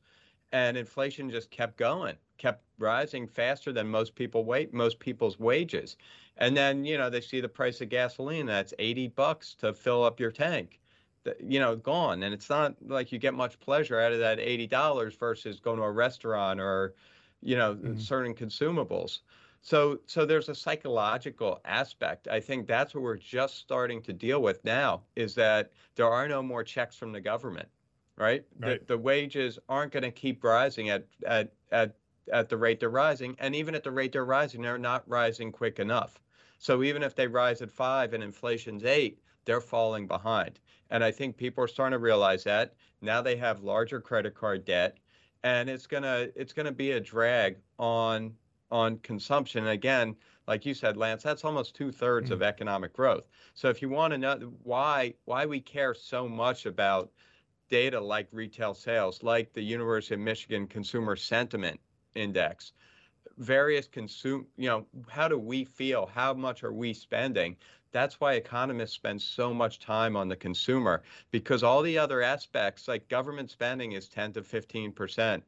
[0.53, 5.97] and inflation just kept going, kept rising faster than most people wait most people's wages.
[6.37, 10.05] And then, you know, they see the price of gasoline that's 80 bucks to fill
[10.05, 10.79] up your tank.
[11.41, 14.67] You know, gone, and it's not like you get much pleasure out of that eighty
[14.67, 16.95] dollars versus going to a restaurant or,
[17.41, 17.99] you know, mm-hmm.
[17.99, 19.21] certain consumables.
[19.65, 22.29] So, so there's a psychological aspect.
[22.29, 26.29] I think that's what we're just starting to deal with now is that there are
[26.29, 27.69] no more checks from the government,
[28.19, 28.45] right?
[28.59, 28.87] right.
[28.87, 31.97] The, the wages aren't going to keep rising at, at, at,
[32.31, 33.37] at the rate they're rising.
[33.39, 36.21] And even at the rate they're rising, they're not rising quick enough.
[36.59, 40.61] So even if they rise at five and inflation's eight, they're falling behind.
[40.91, 42.75] And I think people are starting to realize that.
[43.01, 44.99] Now they have larger credit card debt
[45.43, 48.33] and it's gonna it's gonna be a drag on
[48.71, 49.69] on consumption.
[49.69, 52.35] again, like you said, Lance, that's almost two thirds mm-hmm.
[52.35, 53.25] of economic growth.
[53.55, 57.11] So if you want to know why why we care so much about
[57.71, 61.81] data like retail sales, like the University of Michigan Consumer Sentiment
[62.15, 62.73] Index,
[63.39, 66.07] various consume, you know, how do we feel?
[66.07, 67.57] How much are we spending?
[67.93, 72.89] That's why economists spend so much time on the consumer because all the other aspects,
[72.89, 75.45] like government spending, is 10 to 15 percent.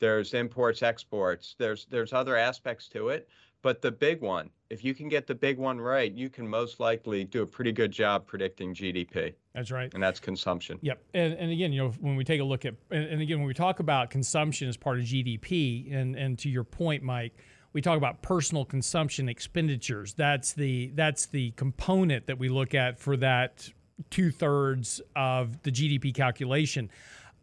[0.00, 1.54] There's imports, exports.
[1.58, 3.28] There's there's other aspects to it,
[3.62, 6.80] but the big one, if you can get the big one right, you can most
[6.80, 9.32] likely do a pretty good job predicting GDP.
[9.54, 9.92] That's right.
[9.94, 10.78] And that's consumption.
[10.82, 11.02] Yep.
[11.14, 13.46] And, and again, you know, when we take a look at, and, and again, when
[13.46, 17.38] we talk about consumption as part of GDP, and, and to your point, Mike,
[17.72, 20.12] we talk about personal consumption expenditures.
[20.12, 23.68] That's the that's the component that we look at for that
[24.10, 26.90] two thirds of the GDP calculation.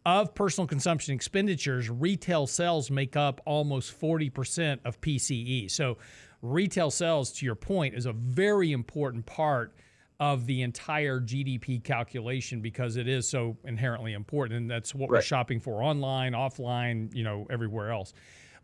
[0.04, 5.70] Of personal consumption expenditures, retail sales make up almost 40% of PCE.
[5.70, 5.98] So,
[6.40, 9.74] retail sales, to your point, is a very important part
[10.18, 14.58] of the entire GDP calculation because it is so inherently important.
[14.58, 15.18] And that's what right.
[15.18, 18.12] we're shopping for online, offline, you know, everywhere else.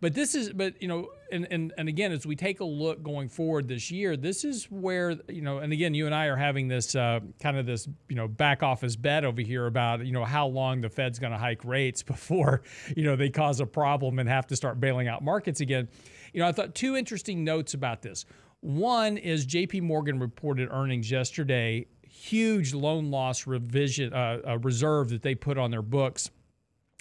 [0.00, 3.02] But this is, but you know, and, and and again, as we take a look
[3.02, 6.36] going forward this year, this is where you know, and again, you and I are
[6.36, 10.12] having this uh, kind of this you know back office bet over here about you
[10.12, 12.62] know how long the Fed's going to hike rates before
[12.96, 15.88] you know they cause a problem and have to start bailing out markets again.
[16.32, 18.24] You know, I thought two interesting notes about this.
[18.60, 19.80] One is J.P.
[19.80, 21.86] Morgan reported earnings yesterday.
[22.02, 26.30] Huge loan loss revision uh, reserve that they put on their books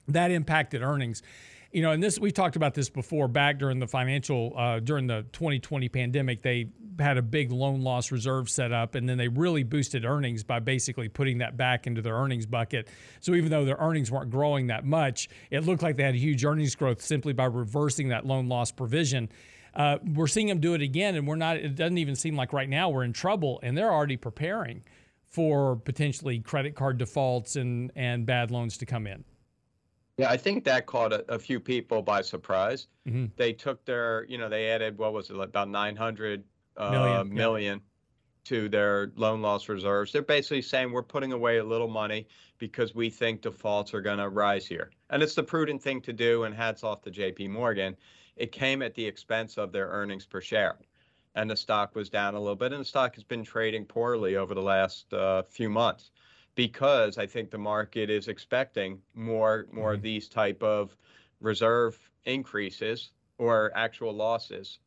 [0.07, 1.21] that impacted earnings
[1.77, 3.27] you know, and this we talked about this before.
[3.27, 8.11] Back during the financial, uh, during the 2020 pandemic, they had a big loan loss
[8.11, 12.01] reserve set up, and then they really boosted earnings by basically putting that back into
[12.01, 12.87] their earnings bucket.
[13.19, 16.43] So even though their earnings weren't growing that much, it looked like they had huge
[16.43, 19.29] earnings growth simply by reversing that loan loss provision.
[19.75, 21.57] Uh, we're seeing them do it again, and we're not.
[21.57, 24.81] It doesn't even seem like right now we're in trouble, and they're already preparing
[25.29, 29.23] for potentially credit card defaults and and bad loans to come in.
[30.17, 32.87] Yeah, I think that caught a, a few people by surprise.
[33.07, 33.25] Mm-hmm.
[33.35, 36.43] They took their, you know, they added what was it, about 900
[36.75, 38.49] uh, million, million yeah.
[38.49, 40.11] to their loan loss reserves.
[40.11, 42.27] They're basically saying we're putting away a little money
[42.57, 46.13] because we think defaults are going to rise here, and it's the prudent thing to
[46.13, 46.45] do.
[46.45, 47.49] And hats off to J.P.
[47.49, 47.95] Morgan.
[48.35, 50.77] It came at the expense of their earnings per share
[51.33, 52.71] and the stock was down a little bit.
[52.71, 56.11] And the stock has been trading poorly over the last uh, few months
[56.57, 59.95] because I think the market is expecting more more mm-hmm.
[59.95, 60.97] of these type of
[61.39, 64.79] reserve increases or actual losses.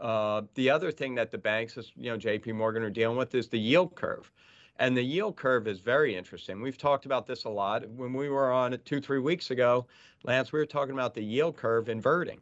[0.00, 2.52] Uh, the other thing that the banks, you know, J.P.
[2.52, 4.32] Morgan are dealing with is the yield curve.
[4.80, 6.60] And the yield curve is very interesting.
[6.60, 7.88] We've talked about this a lot.
[7.88, 9.86] When we were on it two, three weeks ago,
[10.24, 12.40] Lance, we were talking about the yield curve inverting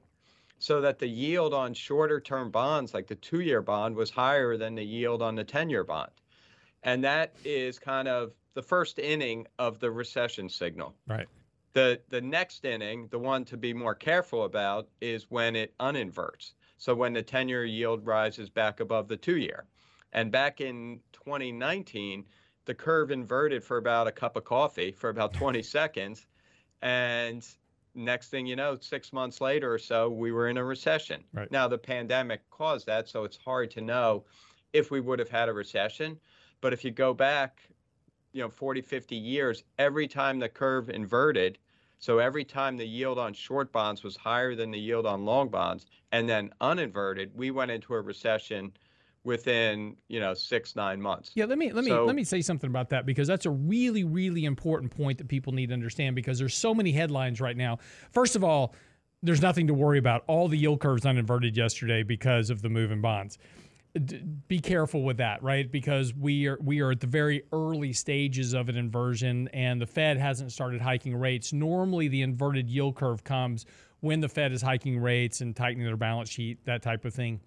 [0.58, 4.56] so that the yield on shorter term bonds, like the two year bond, was higher
[4.56, 6.12] than the yield on the 10 year bond.
[6.82, 10.94] And that is kind of the first inning of the recession signal.
[11.06, 11.26] Right.
[11.72, 16.52] The, the next inning, the one to be more careful about, is when it uninverts.
[16.78, 19.66] So when the 10 year yield rises back above the two year.
[20.12, 22.24] And back in 2019,
[22.64, 26.26] the curve inverted for about a cup of coffee for about 20 seconds.
[26.82, 27.46] And
[27.94, 31.22] next thing you know, six months later or so, we were in a recession.
[31.32, 31.50] Right.
[31.50, 34.24] Now, the pandemic caused that, so it's hard to know
[34.72, 36.18] if we would have had a recession.
[36.60, 37.60] But if you go back,
[38.32, 41.58] you know, 40, 50 years, every time the curve inverted,
[41.98, 45.48] so every time the yield on short bonds was higher than the yield on long
[45.48, 48.72] bonds, and then uninverted, we went into a recession
[49.22, 51.32] within you know six nine months.
[51.34, 53.50] Yeah let me let me so, let me say something about that because that's a
[53.50, 57.56] really really important point that people need to understand because there's so many headlines right
[57.56, 57.78] now.
[58.12, 58.74] First of all
[59.22, 60.24] there's nothing to worry about.
[60.26, 63.36] All the yield curves uninverted yesterday because of the move in bonds
[63.92, 67.92] D- be careful with that right because we are we are at the very early
[67.92, 72.94] stages of an inversion and the fed hasn't started hiking rates normally the inverted yield
[72.94, 73.66] curve comes
[73.98, 77.40] when the fed is hiking rates and tightening their balance sheet that type of thing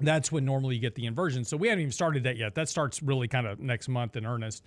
[0.00, 1.44] that's when normally you get the inversion.
[1.44, 2.54] So we haven't even started that yet.
[2.54, 4.64] That starts really kind of next month in earnest.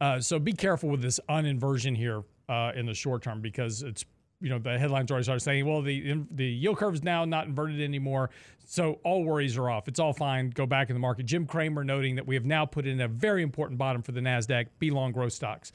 [0.00, 4.04] Uh, so be careful with this uninversion here uh, in the short term because it's
[4.42, 7.46] you know the headlines already start saying, well, the the yield curve is now not
[7.46, 8.30] inverted anymore,
[8.66, 9.88] so all worries are off.
[9.88, 10.50] It's all fine.
[10.50, 11.26] Go back in the market.
[11.26, 14.20] Jim Cramer noting that we have now put in a very important bottom for the
[14.20, 14.66] Nasdaq.
[14.78, 15.72] Be long growth stocks.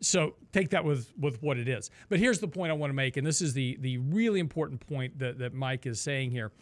[0.00, 1.90] So take that with with what it is.
[2.08, 4.86] But here's the point I want to make, and this is the the really important
[4.86, 6.52] point that that Mike is saying here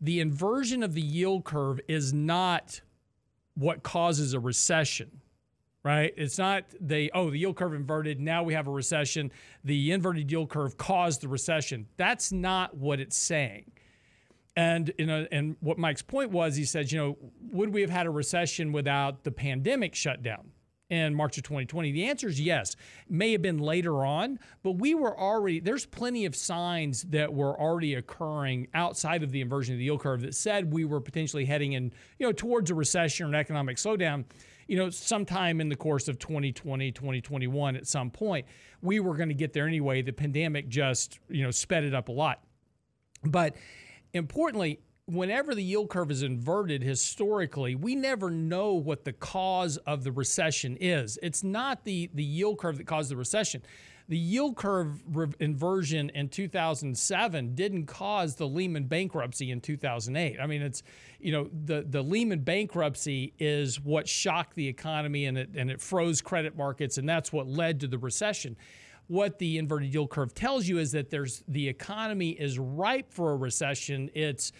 [0.00, 2.80] the inversion of the yield curve is not
[3.54, 5.22] what causes a recession
[5.86, 6.12] right?
[6.16, 8.18] It's not they, oh, the yield curve inverted.
[8.18, 9.30] Now we have a recession.
[9.62, 11.86] The inverted yield curve caused the recession.
[11.96, 13.70] That's not what it's saying.
[14.56, 17.16] And you know, and what Mike's point was, he said, you know,
[17.52, 20.50] would we have had a recession without the pandemic shutdown?
[20.88, 21.90] in March of 2020?
[21.90, 22.76] The answer is yes.
[23.08, 27.60] May have been later on, but we were already, there's plenty of signs that were
[27.60, 31.44] already occurring outside of the inversion of the yield curve that said we were potentially
[31.44, 34.26] heading in, you know, towards a recession or an economic slowdown,
[34.66, 38.46] you know, sometime in the course of 2020, 2021 at some point.
[38.82, 40.02] We were going to get there anyway.
[40.02, 42.42] The pandemic just, you know, sped it up a lot.
[43.24, 43.56] But
[44.12, 50.04] importantly, whenever the yield curve is inverted historically, we never know what the cause of
[50.04, 51.18] the recession is.
[51.22, 53.62] It's not the, the yield curve that caused the recession.
[54.08, 55.02] The yield curve
[55.40, 60.38] inversion in 2007 didn't cause the Lehman bankruptcy in 2008.
[60.40, 60.84] I mean, it's,
[61.18, 65.80] you know, the, the Lehman bankruptcy is what shocked the economy and it, and it
[65.80, 68.56] froze credit markets, and that's what led to the recession
[69.08, 73.32] what the inverted yield curve tells you is that there's the economy is ripe for
[73.32, 74.10] a recession.
[74.14, 74.52] It's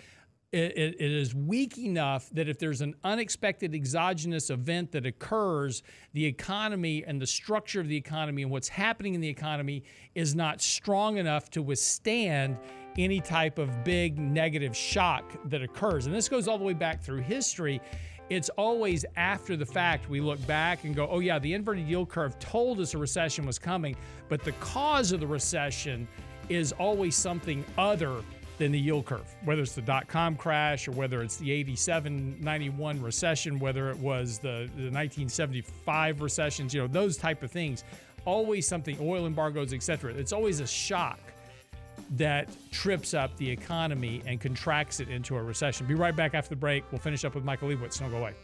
[0.57, 6.25] it, it is weak enough that if there's an unexpected exogenous event that occurs, the
[6.25, 10.61] economy and the structure of the economy and what's happening in the economy is not
[10.61, 12.57] strong enough to withstand
[12.99, 16.07] any type of big negative shock that occurs.
[16.07, 17.81] And this goes all the way back through history.
[18.31, 22.09] It's always after the fact we look back and go, oh, yeah, the inverted yield
[22.09, 23.94] curve told us a recession was coming,
[24.29, 26.09] but the cause of the recession
[26.48, 28.23] is always something other
[28.59, 32.40] than the yield curve, whether it's the dot com crash or whether it's the 87
[32.40, 37.85] 91 recession, whether it was the, the 1975 recessions, you know, those type of things.
[38.25, 40.13] Always something, oil embargoes, etc.
[40.13, 41.21] It's always a shock
[42.13, 45.87] that trips up the economy and contracts it into a recession.
[45.87, 46.85] Be right back after the break.
[46.90, 47.98] We'll finish up with Michael Lebowitz.
[47.98, 48.35] Don't go away.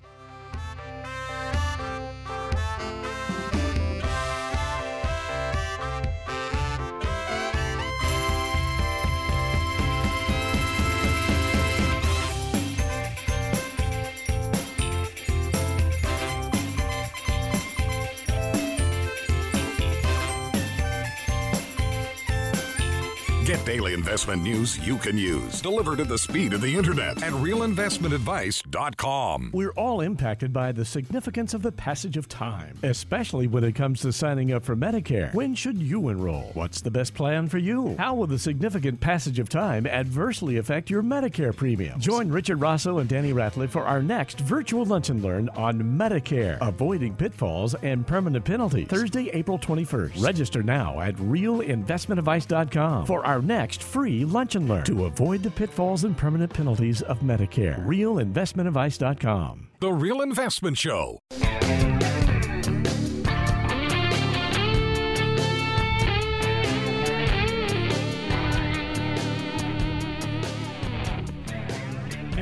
[24.23, 29.51] Investment news you can use, delivered at the speed of the internet at realinvestmentadvice.com.
[29.53, 34.01] We're all impacted by the significance of the passage of time, especially when it comes
[34.03, 35.35] to signing up for Medicare.
[35.35, 36.53] When should you enroll?
[36.55, 37.97] What's the best plan for you?
[37.99, 41.99] How will the significant passage of time adversely affect your Medicare premium?
[41.99, 46.59] Join Richard Rosso and Danny Ratliff for our next virtual lunch and learn on Medicare,
[46.61, 48.87] avoiding pitfalls and permanent penalties.
[48.87, 50.23] Thursday, April 21st.
[50.23, 56.05] Register now at realinvestmentadvice.com for our next free lunch and learn to avoid the pitfalls
[56.05, 57.85] and permanent penalties of Medicare.
[57.87, 59.69] Realinvestmentadvice.com.
[59.81, 61.19] The Real Investment Show.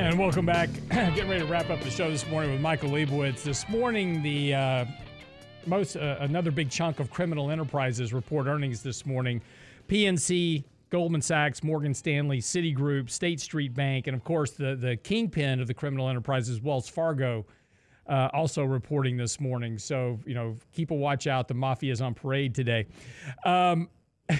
[0.00, 0.70] And welcome back.
[0.90, 3.42] Getting ready to wrap up the show this morning with Michael Lebowitz.
[3.42, 4.84] This morning, the uh,
[5.66, 9.40] most uh, another big chunk of criminal enterprises report earnings this morning.
[9.88, 15.60] PNC, Goldman Sachs, Morgan Stanley, Citigroup, State Street Bank, and of course the the kingpin
[15.60, 17.46] of the criminal enterprises, Wells Fargo,
[18.08, 19.78] uh, also reporting this morning.
[19.78, 21.48] So you know, keep a watch out.
[21.48, 22.86] The mafia is on parade today.
[23.44, 23.88] Um,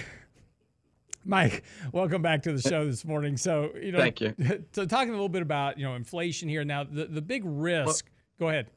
[1.25, 3.37] Mike, welcome back to the show this morning.
[3.37, 4.33] So, you know, Thank you.
[4.73, 8.09] So, talking a little bit about you know inflation here now, the the big risk.
[8.39, 8.67] go ahead.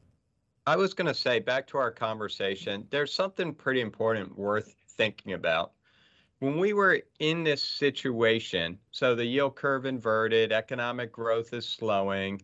[0.67, 5.33] I was going to say, back to our conversation, there's something pretty important worth thinking
[5.33, 5.73] about.
[6.39, 12.41] When we were in this situation, so the yield curve inverted, economic growth is slowing.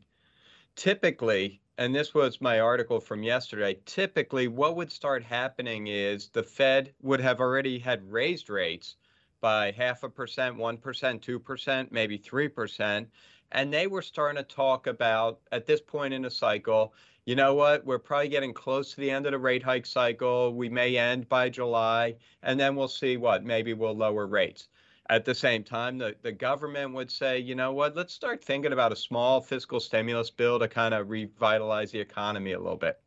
[0.78, 6.42] Typically, and this was my article from yesterday, typically what would start happening is the
[6.42, 8.96] Fed would have already had raised rates
[9.42, 13.08] by half a percent, 1%, 2%, maybe 3%.
[13.52, 16.94] And they were starting to talk about at this point in the cycle,
[17.26, 20.54] you know what, we're probably getting close to the end of the rate hike cycle.
[20.54, 24.68] We may end by July, and then we'll see what, maybe we'll lower rates.
[25.10, 28.74] At the same time, the, the government would say, you know what, let's start thinking
[28.74, 33.00] about a small fiscal stimulus bill to kind of revitalize the economy a little bit.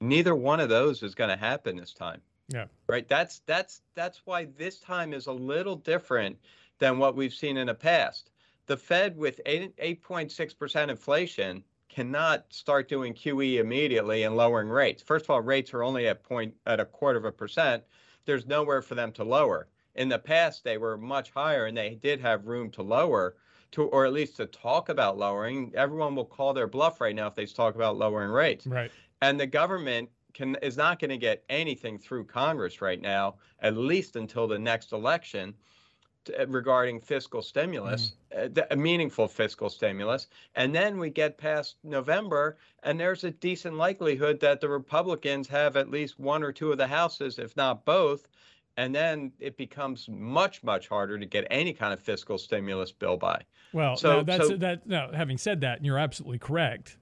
[0.00, 2.20] Neither one of those is going to happen this time.
[2.48, 2.66] Yeah.
[2.86, 3.08] Right.
[3.08, 6.36] That's that's that's why this time is a little different
[6.78, 8.30] than what we've seen in the past.
[8.66, 15.02] The Fed with 8 8.6% inflation cannot start doing QE immediately and lowering rates.
[15.02, 17.82] First of all, rates are only at point at a quarter of a percent.
[18.24, 19.68] There's nowhere for them to lower.
[19.94, 23.36] In the past, they were much higher and they did have room to lower
[23.72, 25.72] to or at least to talk about lowering.
[25.74, 28.66] Everyone will call their bluff right now if they talk about lowering rates.
[28.66, 28.90] Right.
[29.22, 33.76] And the government can is not going to get anything through Congress right now, at
[33.76, 35.54] least until the next election,
[36.48, 38.58] regarding fiscal stimulus, mm.
[38.58, 40.28] uh, a meaningful fiscal stimulus.
[40.54, 45.76] And then we get past November, and there's a decent likelihood that the Republicans have
[45.76, 48.26] at least one or two of the houses, if not both.
[48.76, 53.16] And then it becomes much, much harder to get any kind of fiscal stimulus bill
[53.16, 53.42] by.
[53.72, 54.86] Well, so, that's so, that.
[54.86, 56.96] No, having said that, and you're absolutely correct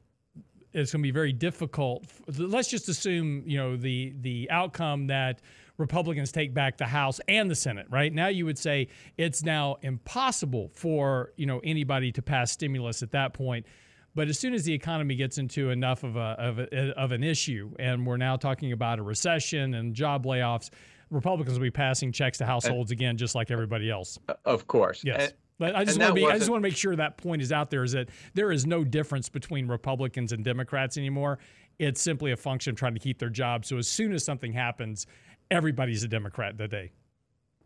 [0.75, 2.05] it's going to be very difficult.
[2.39, 5.41] Let's just assume, you know, the the outcome that
[5.83, 7.87] Republicans take back the House and the Senate.
[7.91, 13.03] Right now, you would say it's now impossible for you know anybody to pass stimulus
[13.03, 13.67] at that point.
[14.15, 17.25] But as soon as the economy gets into enough of a, of, a, of an
[17.25, 20.71] issue, and we're now talking about a recession and job layoffs,
[21.11, 24.19] Republicans will be passing checks to households again, just like everybody else.
[24.29, 25.03] Uh, of course.
[25.03, 25.29] Yes.
[25.29, 27.41] And, but I just want to be, I just want to make sure that point
[27.41, 31.39] is out there is that there is no difference between Republicans and Democrats anymore.
[31.79, 33.69] It's simply a function of trying to keep their jobs.
[33.69, 35.07] So as soon as something happens,
[35.53, 36.91] everybody's a Democrat that day.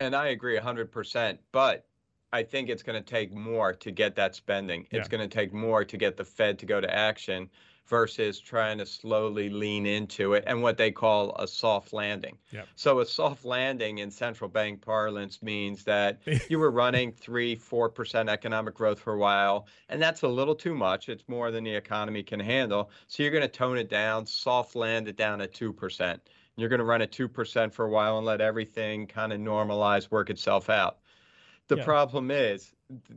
[0.01, 1.39] And I agree 100%.
[1.53, 1.87] But
[2.33, 4.87] I think it's going to take more to get that spending.
[4.91, 5.17] It's yeah.
[5.17, 7.49] going to take more to get the Fed to go to action
[7.87, 12.37] versus trying to slowly lean into it and what they call a soft landing.
[12.51, 12.67] Yep.
[12.75, 17.89] So a soft landing in central bank parlance means that you were running three, four
[17.89, 21.09] percent economic growth for a while, and that's a little too much.
[21.09, 22.91] It's more than the economy can handle.
[23.07, 26.21] So you're going to tone it down, soft land it down at two percent.
[26.57, 29.41] You're going to run at two percent for a while and let everything kind of
[29.41, 30.99] normalize, work itself out.
[31.69, 31.85] The yeah.
[31.85, 32.73] problem is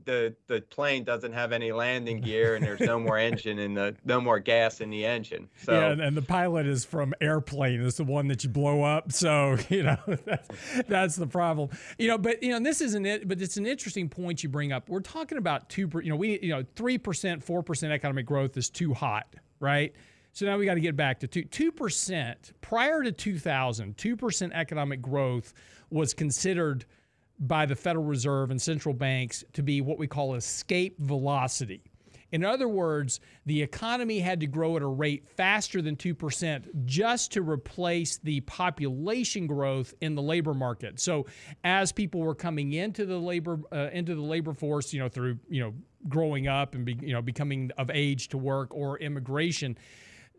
[0.05, 3.95] the the plane doesn't have any landing gear and there's no more engine and the
[4.03, 5.47] no more gas in the engine.
[5.63, 7.81] So yeah, and the pilot is from airplane.
[7.81, 9.11] It's the one that you blow up.
[9.19, 10.47] So you know that's,
[10.87, 11.69] that's the problem.
[11.97, 13.27] You know, but you know this isn't it.
[13.27, 14.87] But it's an interesting point you bring up.
[14.87, 15.89] We're talking about two.
[16.01, 19.93] You know, we you know three percent, four percent economic growth is too hot, right?
[20.39, 22.53] So now we got to get back to two two percent.
[22.61, 25.53] Prior to 2000, two percent economic growth
[25.89, 26.85] was considered
[27.41, 31.83] by the Federal Reserve and central banks to be what we call escape velocity.
[32.31, 37.33] In other words, the economy had to grow at a rate faster than 2% just
[37.33, 41.01] to replace the population growth in the labor market.
[41.01, 41.25] So
[41.65, 45.39] as people were coming into the labor uh, into the labor force, you know, through,
[45.49, 45.73] you know,
[46.07, 49.77] growing up and be, you know, becoming of age to work or immigration,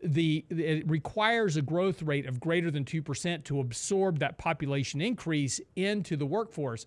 [0.03, 5.61] the it requires a growth rate of greater than 2% to absorb that population increase
[5.75, 6.85] into the workforce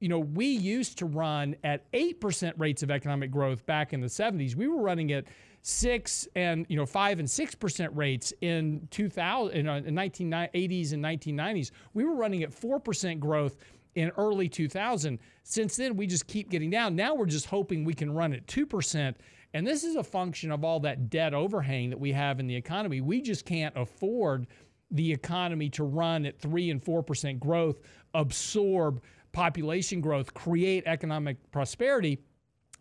[0.00, 4.06] you know, we used to run at 8% rates of economic growth back in the
[4.06, 4.54] 70s.
[4.54, 5.24] We were running at
[5.62, 10.92] six and you know five and six percent rates in 2000 in, uh, in 1980s
[10.92, 11.72] and 1990s.
[11.94, 13.56] We were running at four percent growth
[13.94, 15.18] in early 2000.
[15.42, 16.96] Since then, we just keep getting down.
[16.96, 19.16] Now we're just hoping we can run at two percent.
[19.54, 22.54] And this is a function of all that debt overhang that we have in the
[22.54, 23.00] economy.
[23.00, 24.46] We just can't afford
[24.90, 27.80] the economy to run at three and four percent growth,
[28.14, 32.18] absorb population growth, create economic prosperity,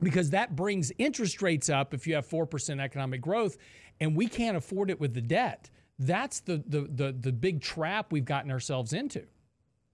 [0.02, 3.58] because that brings interest rates up if you have 4% economic growth,
[4.00, 5.70] and we can't afford it with the debt.
[6.00, 9.26] That's the, the, the, the big trap we've gotten ourselves into.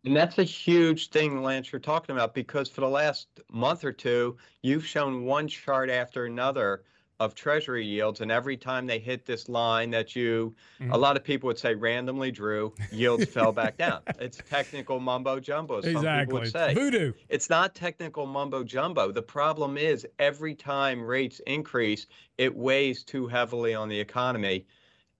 [0.05, 3.93] And that's a huge thing, Lance, you're talking about because for the last month or
[3.93, 6.83] two, you've shown one chart after another
[7.19, 10.91] of treasury yields and every time they hit this line that you mm-hmm.
[10.91, 14.01] a lot of people would say randomly drew yields fell back down.
[14.19, 16.73] It's technical mumbo jumbo some people would say.
[16.73, 17.13] Voodoo.
[17.29, 19.11] It's not technical mumbo jumbo.
[19.11, 24.65] The problem is every time rates increase it weighs too heavily on the economy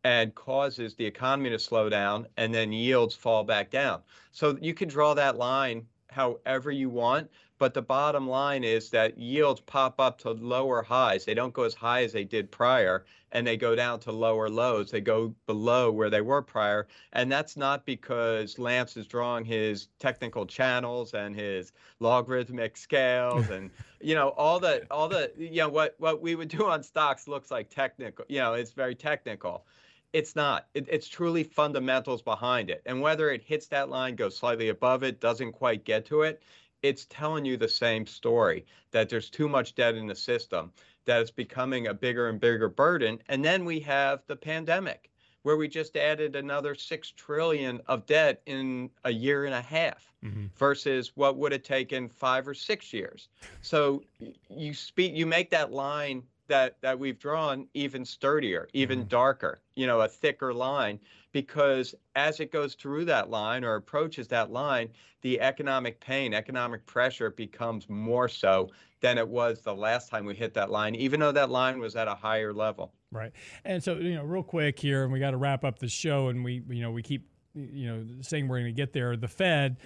[0.04, 4.02] and causes the economy to slow down and then yields fall back down
[4.32, 7.30] so you can draw that line however you want
[7.64, 11.24] but the bottom line is that yields pop up to lower highs.
[11.24, 14.50] They don't go as high as they did prior, and they go down to lower
[14.50, 14.92] lows.
[14.92, 16.88] They go below where they were prior.
[17.14, 23.72] And that's not because Lance is drawing his technical channels and his logarithmic scales and
[24.02, 27.30] you know all the all the you know what what we would do on stocks
[27.30, 28.26] looks like technical.
[28.28, 29.66] You know, it's very technical
[30.14, 30.68] it's not.
[30.74, 32.82] It, it's truly fundamentals behind it.
[32.86, 36.42] And whether it hits that line, goes slightly above it, doesn't quite get to it,
[36.84, 40.72] it's telling you the same story that there's too much debt in the system,
[41.06, 43.20] that it's becoming a bigger and bigger burden.
[43.30, 45.10] And then we have the pandemic,
[45.44, 50.14] where we just added another six trillion of debt in a year and a half
[50.24, 50.46] mm-hmm.
[50.56, 53.30] versus what would have taken five or six years.
[53.62, 54.04] So
[54.50, 59.08] you speak you make that line that that we've drawn even sturdier, even mm-hmm.
[59.10, 61.00] darker, you know, a thicker line
[61.34, 64.90] because as it goes through that line or approaches that line,
[65.22, 68.70] the economic pain, economic pressure becomes more so
[69.02, 71.96] than it was the last time we hit that line, even though that line was
[71.96, 72.94] at a higher level.
[73.12, 73.32] Right.
[73.66, 76.30] And so, you know, real quick here, and we got to wrap up the show,
[76.30, 79.18] and we, you know, we keep, you know, saying we're going to get there.
[79.18, 79.78] The Fed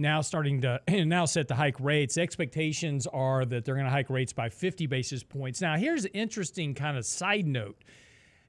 [0.00, 2.18] now starting to now set to hike rates.
[2.18, 5.60] Expectations are that they're going to hike rates by 50 basis points.
[5.60, 7.76] Now, here's an interesting kind of side note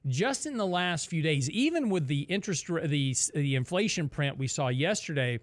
[0.06, 4.48] just in the last few days, even with the interest the the inflation print we
[4.48, 5.38] saw yesterday,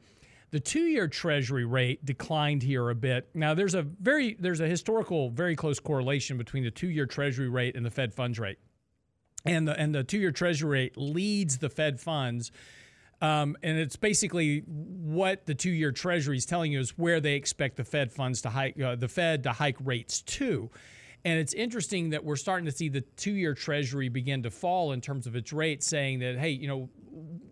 [0.51, 3.29] the two-year Treasury rate declined here a bit.
[3.33, 7.75] Now, there's a very there's a historical very close correlation between the two-year Treasury rate
[7.75, 8.59] and the Fed funds rate,
[9.45, 12.51] and the and the two-year Treasury rate leads the Fed funds.
[13.21, 17.75] Um, and it's basically what the two-year Treasury is telling you is where they expect
[17.75, 20.69] the Fed funds to hike, uh, the Fed to hike rates to.
[21.25, 25.01] And it's interesting that we're starting to see the two-year Treasury begin to fall in
[25.01, 26.89] terms of its rate, saying that, hey, you know,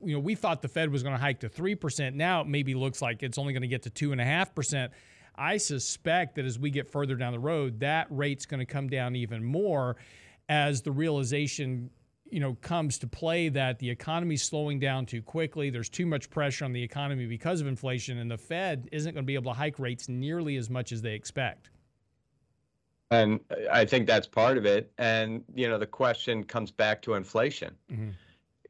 [0.01, 2.15] you know, we thought the Fed was going to hike to three percent.
[2.15, 4.55] Now it maybe looks like it's only going to get to two and a half
[4.55, 4.93] percent.
[5.35, 8.87] I suspect that as we get further down the road, that rate's going to come
[8.87, 9.97] down even more
[10.47, 11.89] as the realization
[12.31, 16.29] you know comes to play that the economy's slowing down too quickly there's too much
[16.29, 19.51] pressure on the economy because of inflation and the fed isn't going to be able
[19.51, 21.69] to hike rates nearly as much as they expect
[23.11, 23.39] and
[23.71, 24.91] I think that's part of it.
[24.97, 27.75] And you know, the question comes back to inflation.
[27.91, 28.09] Mm-hmm.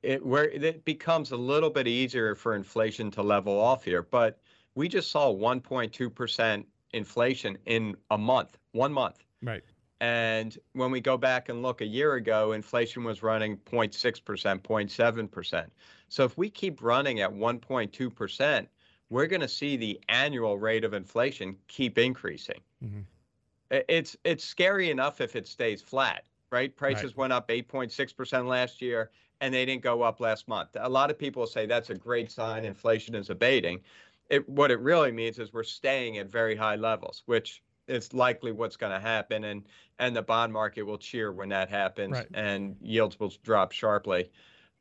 [0.03, 4.39] It where it becomes a little bit easier for inflation to level off here, but
[4.75, 9.23] we just saw 1.2 percent inflation in a month, one month.
[9.41, 9.63] Right.
[9.99, 14.63] And when we go back and look a year ago, inflation was running 0.6 percent,
[14.63, 15.71] 0.7 percent.
[16.09, 18.69] So if we keep running at 1.2 percent,
[19.09, 22.59] we're going to see the annual rate of inflation keep increasing.
[22.83, 23.01] Mm-hmm
[23.69, 26.75] it's it's scary enough if it stays flat, right?
[26.75, 27.17] Prices right.
[27.17, 30.69] went up 8.6% last year and they didn't go up last month.
[30.79, 33.81] A lot of people say that's a great sign inflation is abating.
[34.29, 38.51] It, what it really means is we're staying at very high levels, which is likely
[38.51, 39.63] what's going to happen and
[39.99, 42.27] and the bond market will cheer when that happens right.
[42.33, 44.29] and yields will drop sharply.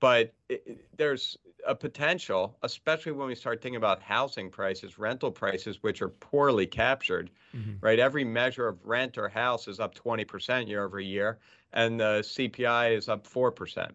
[0.01, 5.83] but it, there's a potential, especially when we start thinking about housing prices, rental prices,
[5.83, 7.73] which are poorly captured, mm-hmm.
[7.81, 7.99] right?
[7.99, 11.39] Every measure of rent or house is up 20% year over year,
[11.73, 13.91] and the CPI is up 4%.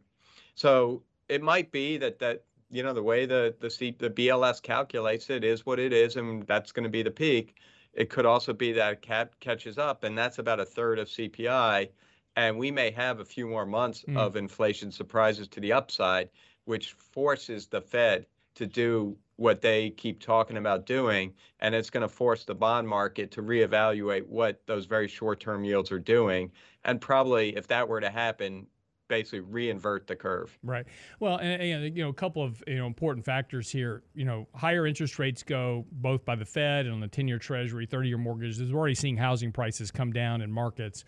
[0.55, 4.61] So it might be that that you know the way the the C, the BLS
[4.61, 7.57] calculates it is what it is, and that's going to be the peak.
[7.93, 11.89] It could also be that cap catches up, and that's about a third of CPI,
[12.35, 14.17] and we may have a few more months mm.
[14.17, 16.29] of inflation surprises to the upside,
[16.65, 18.25] which forces the Fed
[18.55, 22.87] to do what they keep talking about doing, and it's going to force the bond
[22.87, 26.51] market to reevaluate what those very short-term yields are doing.
[26.83, 28.67] And probably, if that were to happen,
[29.11, 30.57] basically reinvert the curve.
[30.63, 30.85] Right.
[31.19, 34.03] Well, and, and, you know, a couple of you know important factors here.
[34.15, 37.85] You know, higher interest rates go both by the Fed and on the ten-year Treasury,
[37.85, 38.71] thirty-year mortgages.
[38.71, 41.03] We're already seeing housing prices come down in markets.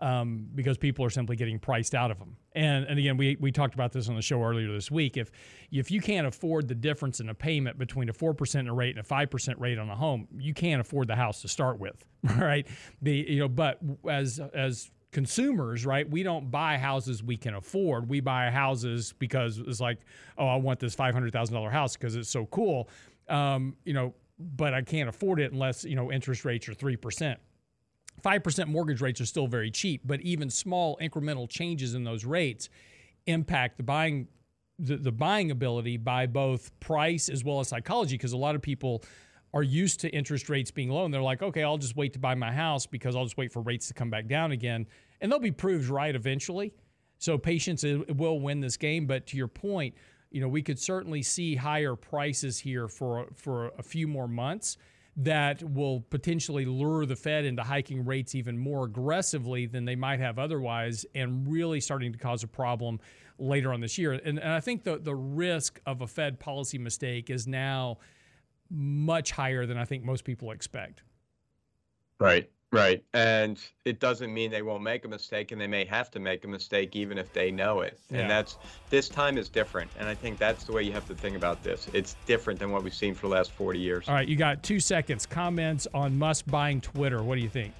[0.00, 2.36] Um, because people are simply getting priced out of them.
[2.56, 5.16] And, and again, we, we talked about this on the show earlier this week.
[5.16, 5.30] If
[5.70, 8.98] if you can't afford the difference in a payment between a four percent rate and
[8.98, 12.04] a five percent rate on a home, you can't afford the house to start with,
[12.36, 12.66] right?
[13.00, 13.78] The you know, but
[14.08, 16.08] as as consumers, right?
[16.08, 18.08] We don't buy houses we can afford.
[18.08, 19.98] We buy houses because it's like,
[20.38, 22.88] oh, I want this five hundred thousand dollar house because it's so cool,
[23.28, 24.14] um, you know.
[24.38, 27.38] But I can't afford it unless you know interest rates are three percent.
[28.22, 32.24] Five percent mortgage rates are still very cheap, but even small incremental changes in those
[32.24, 32.68] rates
[33.26, 34.26] impact the buying
[34.78, 38.62] the, the buying ability by both price as well as psychology because a lot of
[38.62, 39.04] people
[39.54, 42.18] are used to interest rates being low and they're like, okay, I'll just wait to
[42.18, 44.86] buy my house because I'll just wait for rates to come back down again.
[45.20, 46.72] And they'll be proved right eventually.
[47.18, 49.06] So patience will win this game.
[49.06, 49.94] But to your point,
[50.30, 54.78] you know, we could certainly see higher prices here for for a few more months
[55.14, 60.20] that will potentially lure the Fed into hiking rates even more aggressively than they might
[60.20, 62.98] have otherwise and really starting to cause a problem
[63.38, 64.12] later on this year.
[64.12, 67.98] And, and I think the, the risk of a Fed policy mistake is now–
[68.72, 71.02] much higher than I think most people expect.
[72.18, 73.04] Right, right.
[73.12, 76.44] And it doesn't mean they won't make a mistake and they may have to make
[76.44, 77.98] a mistake even if they know it.
[78.10, 78.20] Yeah.
[78.20, 78.56] And that's
[78.90, 79.90] this time is different.
[79.98, 81.88] And I think that's the way you have to think about this.
[81.92, 84.08] It's different than what we've seen for the last 40 years.
[84.08, 85.26] All right, you got two seconds.
[85.26, 87.22] Comments on Musk buying Twitter.
[87.22, 87.74] What do you think?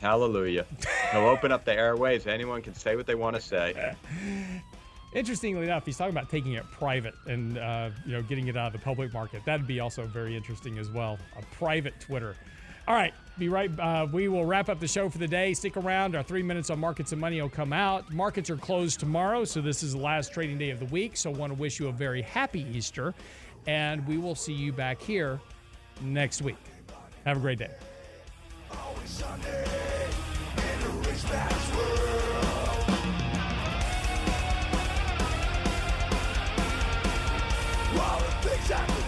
[0.00, 0.66] Hallelujah.
[1.12, 2.26] He'll open up the airways.
[2.26, 3.94] Anyone can say what they want to say.
[5.14, 8.66] Interestingly enough, he's talking about taking it private and uh, you know getting it out
[8.66, 9.42] of the public market.
[9.44, 11.18] That'd be also very interesting as well.
[11.38, 12.34] A private Twitter.
[12.86, 13.70] All right, be right.
[13.78, 15.54] Uh, we will wrap up the show for the day.
[15.54, 16.14] Stick around.
[16.16, 18.12] Our three minutes on markets and money will come out.
[18.12, 21.16] Markets are closed tomorrow, so this is the last trading day of the week.
[21.16, 23.14] So, I want to wish you a very happy Easter,
[23.66, 25.40] and we will see you back here
[26.02, 26.58] next week.
[27.24, 27.70] Have a great day.